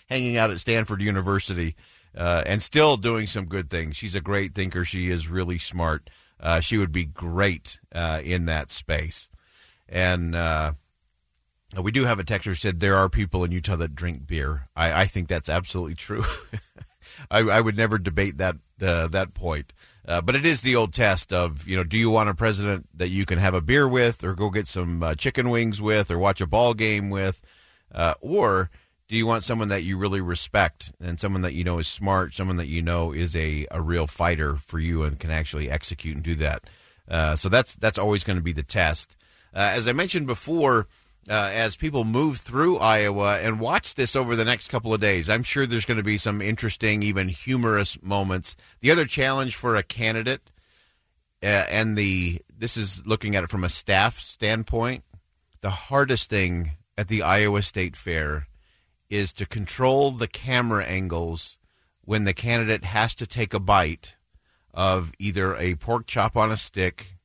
hanging 0.09 0.35
out 0.35 0.51
at 0.51 0.59
Stanford 0.59 1.01
University 1.01 1.75
uh, 2.15 2.43
and 2.45 2.61
still 2.61 2.97
doing 2.97 3.27
some 3.27 3.45
good 3.45 3.69
things. 3.69 3.95
She's 3.95 4.15
a 4.15 4.21
great 4.21 4.53
thinker. 4.53 4.83
She 4.83 5.09
is 5.09 5.27
really 5.27 5.57
smart. 5.57 6.09
Uh, 6.39 6.59
she 6.59 6.77
would 6.77 6.91
be 6.91 7.05
great 7.05 7.79
uh, 7.93 8.21
in 8.23 8.45
that 8.45 8.71
space. 8.71 9.29
And 9.87 10.35
uh, 10.35 10.73
we 11.81 11.91
do 11.91 12.05
have 12.05 12.19
a 12.19 12.23
texter 12.23 12.57
said 12.57 12.79
there 12.79 12.97
are 12.97 13.09
people 13.09 13.43
in 13.43 13.51
Utah 13.51 13.75
that 13.77 13.95
drink 13.95 14.25
beer. 14.25 14.67
I, 14.75 15.01
I 15.01 15.05
think 15.05 15.27
that's 15.27 15.49
absolutely 15.49 15.95
true. 15.95 16.23
I, 17.31 17.39
I, 17.39 17.61
would 17.61 17.77
never 17.77 17.97
debate 17.97 18.37
that 18.37 18.55
uh, 18.81 19.07
that 19.07 19.33
point. 19.33 19.73
Uh, 20.07 20.21
but 20.21 20.35
it 20.35 20.45
is 20.45 20.61
the 20.61 20.75
old 20.75 20.93
test 20.93 21.31
of 21.31 21.67
you 21.67 21.75
know, 21.75 21.83
do 21.83 21.97
you 21.97 22.09
want 22.09 22.29
a 22.29 22.33
president 22.33 22.87
that 22.95 23.09
you 23.09 23.25
can 23.25 23.37
have 23.37 23.53
a 23.53 23.61
beer 23.61 23.87
with, 23.87 24.23
or 24.23 24.33
go 24.33 24.49
get 24.49 24.67
some 24.67 25.03
chicken 25.17 25.49
wings 25.49 25.81
with, 25.81 26.09
or 26.09 26.17
watch 26.17 26.41
a 26.41 26.47
ball 26.47 26.73
game 26.73 27.09
with, 27.09 27.41
or 28.21 28.71
do 29.11 29.17
you 29.17 29.27
want 29.27 29.43
someone 29.43 29.67
that 29.67 29.83
you 29.83 29.97
really 29.97 30.21
respect 30.21 30.93
and 31.03 31.19
someone 31.19 31.41
that 31.41 31.53
you 31.53 31.65
know 31.65 31.79
is 31.79 31.87
smart, 31.89 32.33
someone 32.33 32.55
that 32.55 32.67
you 32.67 32.81
know 32.81 33.11
is 33.11 33.35
a, 33.35 33.67
a 33.69 33.81
real 33.81 34.07
fighter 34.07 34.55
for 34.55 34.79
you 34.79 35.03
and 35.03 35.19
can 35.19 35.29
actually 35.29 35.69
execute 35.69 36.15
and 36.15 36.23
do 36.23 36.33
that? 36.35 36.63
Uh, 37.09 37.35
so 37.35 37.49
that's 37.49 37.75
that's 37.75 37.97
always 37.97 38.23
going 38.23 38.37
to 38.37 38.43
be 38.43 38.53
the 38.53 38.63
test. 38.63 39.17
Uh, 39.53 39.71
as 39.75 39.85
I 39.85 39.91
mentioned 39.91 40.27
before 40.27 40.87
uh, 41.29 41.51
as 41.53 41.75
people 41.75 42.05
move 42.05 42.37
through 42.37 42.77
Iowa 42.77 43.37
and 43.39 43.59
watch 43.59 43.95
this 43.95 44.15
over 44.15 44.33
the 44.33 44.45
next 44.45 44.69
couple 44.69 44.93
of 44.93 45.01
days. 45.01 45.29
I'm 45.29 45.43
sure 45.43 45.67
there's 45.67 45.85
going 45.85 45.97
to 45.97 46.03
be 46.03 46.17
some 46.17 46.41
interesting, 46.41 47.03
even 47.03 47.27
humorous 47.27 48.01
moments. 48.01 48.55
The 48.79 48.91
other 48.91 49.05
challenge 49.05 49.57
for 49.57 49.75
a 49.75 49.83
candidate, 49.83 50.49
uh, 51.43 51.65
and 51.69 51.97
the 51.97 52.39
this 52.57 52.77
is 52.77 53.05
looking 53.05 53.35
at 53.35 53.43
it 53.43 53.49
from 53.49 53.65
a 53.65 53.69
staff 53.69 54.19
standpoint, 54.19 55.03
the 55.59 55.69
hardest 55.69 56.29
thing 56.29 56.77
at 56.97 57.09
the 57.09 57.23
Iowa 57.23 57.61
State 57.61 57.97
Fair 57.97 58.47
is 59.11 59.31
to 59.33 59.45
control 59.45 60.09
the 60.09 60.27
camera 60.27 60.83
angles 60.85 61.59
when 62.03 62.23
the 62.23 62.33
candidate 62.33 62.85
has 62.85 63.13
to 63.13 63.27
take 63.27 63.53
a 63.53 63.59
bite 63.59 64.15
of 64.73 65.11
either 65.19 65.55
a 65.57 65.75
pork 65.75 66.07
chop 66.07 66.35
on 66.35 66.51
a 66.51 66.57
stick 66.57 67.17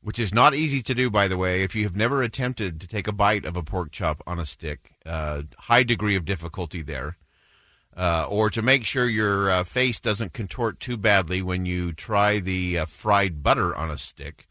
which 0.00 0.18
is 0.18 0.34
not 0.34 0.54
easy 0.54 0.82
to 0.82 0.94
do, 0.94 1.10
by 1.10 1.26
the 1.26 1.36
way. 1.38 1.62
If 1.62 1.74
you 1.74 1.84
have 1.84 1.96
never 1.96 2.22
attempted 2.22 2.78
to 2.82 2.86
take 2.86 3.08
a 3.08 3.12
bite 3.12 3.46
of 3.46 3.56
a 3.56 3.62
pork 3.62 3.90
chop 3.90 4.22
on 4.26 4.38
a 4.38 4.44
stick, 4.44 4.92
uh, 5.06 5.42
high 5.56 5.82
degree 5.82 6.14
of 6.14 6.26
difficulty 6.26 6.82
there. 6.82 7.16
Uh, 7.96 8.26
or 8.28 8.50
to 8.50 8.60
make 8.60 8.84
sure 8.84 9.08
your 9.08 9.50
uh, 9.50 9.64
face 9.64 10.00
doesn't 10.00 10.34
contort 10.34 10.78
too 10.78 10.98
badly 10.98 11.40
when 11.40 11.64
you 11.64 11.90
try 11.92 12.38
the 12.38 12.80
uh, 12.80 12.84
fried 12.84 13.42
butter 13.42 13.74
on 13.74 13.90
a 13.90 13.96
stick, 13.96 14.46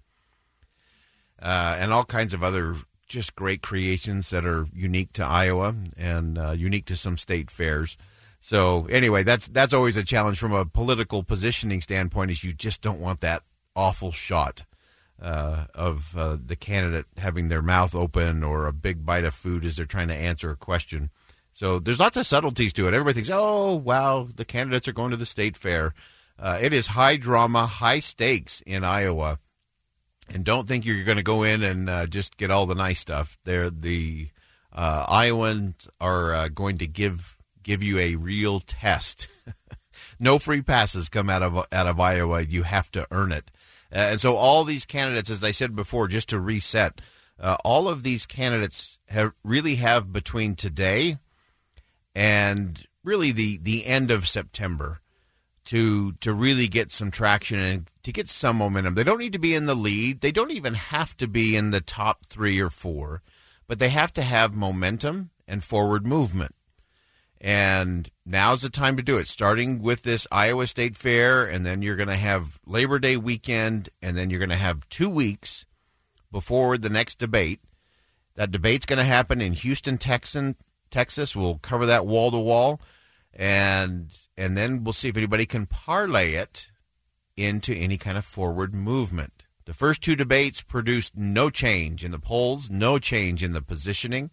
uh, 1.42 1.76
and 1.78 1.94
all 1.94 2.06
kinds 2.06 2.34
of 2.34 2.42
other 2.42 2.78
just 3.14 3.36
great 3.36 3.62
creations 3.62 4.32
that 4.32 4.44
are 4.44 4.68
unique 4.74 5.14
to 5.14 5.24
Iowa 5.24 5.76
and 5.96 6.38
uh, 6.38 6.52
unique 6.52 6.86
to 6.86 6.96
some 6.96 7.18
state 7.18 7.52
fairs. 7.52 7.96
So 8.40 8.88
anyway, 8.90 9.24
that's 9.24 9.48
that's 9.48 9.72
always 9.72 9.96
a 9.96 10.04
challenge 10.04 10.40
from 10.40 10.52
a 10.52 10.66
political 10.66 11.24
positioning 11.24 11.80
standpoint. 11.80 12.32
Is 12.32 12.44
you 12.44 12.52
just 12.52 12.82
don't 12.82 13.00
want 13.00 13.22
that 13.22 13.44
awful 13.76 14.12
shot 14.12 14.66
uh, 15.22 15.66
of 15.74 16.18
uh, 16.18 16.38
the 16.44 16.56
candidate 16.56 17.06
having 17.18 17.48
their 17.48 17.62
mouth 17.62 17.96
open 17.96 18.44
or 18.44 18.66
a 18.66 18.74
big 18.74 19.06
bite 19.06 19.24
of 19.24 19.34
food 19.34 19.64
as 19.64 19.76
they're 19.76 19.86
trying 19.86 20.10
to 20.10 20.16
answer 20.16 20.50
a 20.50 20.58
question. 20.58 21.10
So 21.54 21.80
there's 21.80 22.00
lots 22.00 22.18
of 22.18 22.26
subtleties 22.26 22.74
to 22.74 22.88
it. 22.88 22.96
Everybody 22.96 23.14
thinks, 23.14 23.30
oh, 23.32 23.76
wow, 23.76 24.28
the 24.36 24.44
candidates 24.44 24.88
are 24.88 24.94
going 24.94 25.12
to 25.12 25.18
the 25.18 25.26
state 25.26 25.56
fair. 25.56 25.94
Uh, 26.40 26.58
it 26.60 26.74
is 26.74 26.88
high 26.88 27.16
drama, 27.16 27.68
high 27.68 28.00
stakes 28.00 28.62
in 28.66 28.84
Iowa. 28.84 29.38
And 30.30 30.46
don't 30.46 30.68
think 30.68 30.86
you're 30.86 31.04
going 31.04 31.18
to 31.18 31.24
go 31.24 31.44
in 31.44 31.64
and 31.64 31.90
uh, 31.90 32.08
just 32.08 32.38
get 32.38 32.52
all 32.52 32.66
the 32.66 32.76
nice 32.76 33.00
stuff. 33.00 33.38
They're, 33.44 33.70
the 33.70 34.30
uh, 34.72 35.06
Iowans 35.08 35.88
are 36.00 36.34
uh, 36.34 36.48
going 36.50 36.78
to 36.80 36.88
give 36.88 37.38
give 37.62 37.82
you 37.82 37.98
a 38.00 38.16
real 38.16 38.60
test. 38.60 39.28
no 40.20 40.40
free 40.40 40.62
passes 40.62 41.10
come 41.10 41.30
out 41.30 41.44
of 41.44 41.58
out 41.72 41.88
of 41.88 42.00
Iowa. 42.00 42.42
You 42.42 42.64
have 42.64 42.92
to 42.92 43.08
earn 43.12 43.32
it. 43.32 43.52
And 43.92 44.20
so 44.20 44.36
all 44.36 44.64
these 44.64 44.86
candidates, 44.86 45.30
as 45.30 45.44
I 45.44 45.52
said 45.52 45.76
before, 45.76 46.08
just 46.08 46.30
to 46.30 46.40
reset, 46.40 47.00
uh, 47.40 47.58
all 47.64 47.88
of 47.88 48.02
these 48.02 48.26
candidates 48.26 48.98
have 49.10 49.34
really 49.44 49.76
have 49.76 50.12
between 50.12 50.56
today 50.56 51.20
and 52.16 52.86
really 53.04 53.32
the 53.32 53.60
the 53.60 53.86
end 53.86 54.10
of 54.10 54.28
September 54.28 55.02
to 55.66 56.14
to 56.14 56.34
really 56.34 56.68
get 56.68 56.92
some 56.92 57.12
traction 57.12 57.60
and 57.60 57.90
to 58.04 58.12
get 58.12 58.30
some 58.30 58.58
momentum. 58.58 58.96
They 58.96 59.04
don't 59.04 59.20
need 59.20 59.34
to 59.34 59.40
be 59.40 59.56
in 59.56 59.66
the 59.66 59.76
lead. 59.76 60.22
They 60.22 60.32
don't 60.32 60.52
even 60.52 60.74
have 60.74 61.16
to 61.18 61.28
be 61.28 61.56
in 61.56 61.72
the 61.72 61.82
top 61.82 62.26
3 62.26 62.60
or 62.60 62.70
4, 62.70 63.22
but 63.68 63.80
they 63.80 63.90
have 63.90 64.14
to 64.14 64.22
have 64.22 64.54
momentum 64.54 65.30
and 65.48 65.64
forward 65.64 66.06
movement. 66.06 66.56
And 67.40 68.10
now's 68.26 68.62
the 68.62 68.70
time 68.70 68.96
to 68.96 69.04
do 69.04 69.18
it, 69.18 69.28
starting 69.28 69.82
with 69.82 70.04
this 70.04 70.26
Iowa 70.32 70.66
State 70.66 70.96
Fair, 70.96 71.46
and 71.46 71.66
then 71.66 71.82
you're 71.82 71.98
going 71.98 72.08
to 72.08 72.16
have 72.16 72.60
Labor 72.66 73.00
Day 73.00 73.18
weekend, 73.18 73.90
and 74.02 74.16
then 74.16 74.30
you're 74.30 74.40
going 74.40 74.50
to 74.50 74.56
have 74.56 74.88
two 74.88 75.10
weeks 75.10 75.66
before 76.32 76.78
the 76.78 76.90
next 76.90 77.20
debate. 77.20 77.60
That 78.36 78.52
debate's 78.52 78.86
going 78.86 78.98
to 78.98 79.04
happen 79.04 79.42
in 79.42 79.54
Houston, 79.54 79.98
Texan, 79.98 80.56
Texas. 80.90 81.36
We'll 81.36 81.60
cover 81.60 81.86
that 81.86 82.06
wall 82.06 82.32
to 82.32 82.40
wall, 82.40 82.80
and 83.34 84.12
and 84.38 84.56
then 84.58 84.84
we'll 84.84 84.94
see 84.94 85.10
if 85.10 85.18
anybody 85.18 85.46
can 85.46 85.66
parlay 85.66 86.34
it 86.34 86.72
into 87.36 87.74
any 87.74 87.98
kind 87.98 88.18
of 88.18 88.26
forward 88.26 88.76
movement. 88.76 89.46
The 89.66 89.74
first 89.74 90.02
two 90.02 90.16
debates 90.16 90.62
produced 90.62 91.16
no 91.16 91.50
change 91.50 92.04
in 92.04 92.12
the 92.12 92.20
polls, 92.20 92.70
no 92.70 93.00
change 93.00 93.44
in 93.44 93.54
the 93.54 93.62
positioning. 93.62 94.32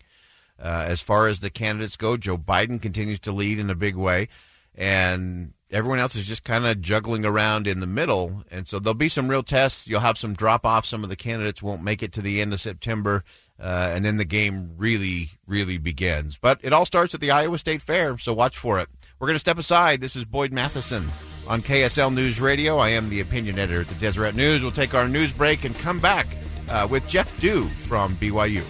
Uh, 0.59 0.85
as 0.87 1.01
far 1.01 1.27
as 1.27 1.41
the 1.41 1.51
candidates 1.51 1.97
go, 1.97 2.17
Joe 2.17 2.37
Biden 2.37 2.83
continues 2.83 3.21
to 3.21 3.33
lead 3.33 3.59
in 3.59 3.71
a 3.71 3.75
big 3.75 3.97
way, 3.97 4.29
and 4.75 5.55
everyone 5.71 5.99
else 5.99 6.17
is 6.17 6.27
just 6.27 6.45
kind 6.45 6.67
of 6.67 6.81
juggling 6.81 7.25
around 7.25 7.67
in 7.67 7.81
the 7.81 7.87
middle. 7.87 8.45
And 8.51 8.69
so 8.69 8.79
there'll 8.79 8.95
be 8.95 9.09
some 9.09 9.29
real 9.29 9.43
tests. 9.43 9.87
You'll 9.87 10.01
have 10.01 10.19
some 10.19 10.35
drop 10.35 10.67
off. 10.67 10.85
Some 10.85 11.03
of 11.03 11.09
the 11.09 11.17
candidates 11.17 11.63
won't 11.63 11.83
make 11.83 12.03
it 12.03 12.13
to 12.13 12.23
the 12.23 12.41
end 12.41 12.53
of 12.53 12.61
September, 12.61 13.25
uh, 13.61 13.93
and 13.95 14.05
then 14.05 14.17
the 14.17 14.25
game 14.25 14.73
really, 14.77 15.31
really 15.47 15.79
begins. 15.79 16.39
But 16.39 16.61
it 16.63 16.73
all 16.73 16.87
starts 16.87 17.15
at 17.15 17.21
the 17.21 17.31
Iowa 17.31 17.59
State 17.59 17.83
Fair, 17.83 18.19
so 18.19 18.33
watch 18.33 18.57
for 18.59 18.81
it. 18.81 18.89
We're 19.19 19.27
going 19.27 19.37
to 19.37 19.41
step 19.41 19.59
aside. 19.59 20.01
This 20.01 20.17
is 20.17 20.25
Boyd 20.25 20.53
Matheson 20.53 21.05
on 21.47 21.61
KSL 21.63 22.15
News 22.15 22.41
Radio. 22.41 22.79
I 22.79 22.91
am 22.91 23.11
the 23.11 23.21
opinion 23.21 23.59
editor 23.59 23.83
at 23.83 23.89
the 23.89 23.95
Deseret 23.97 24.35
News. 24.35 24.63
We'll 24.63 24.73
take 24.73 24.95
our 24.95 25.09
news 25.09 25.33
break 25.33 25.65
and 25.65 25.75
come 25.75 26.01
back 26.01 26.27
uh, 26.69 26.87
with 26.91 27.07
Jeff 27.07 27.39
Dew 27.41 27.67
from 27.67 28.17
BYU. 28.17 28.65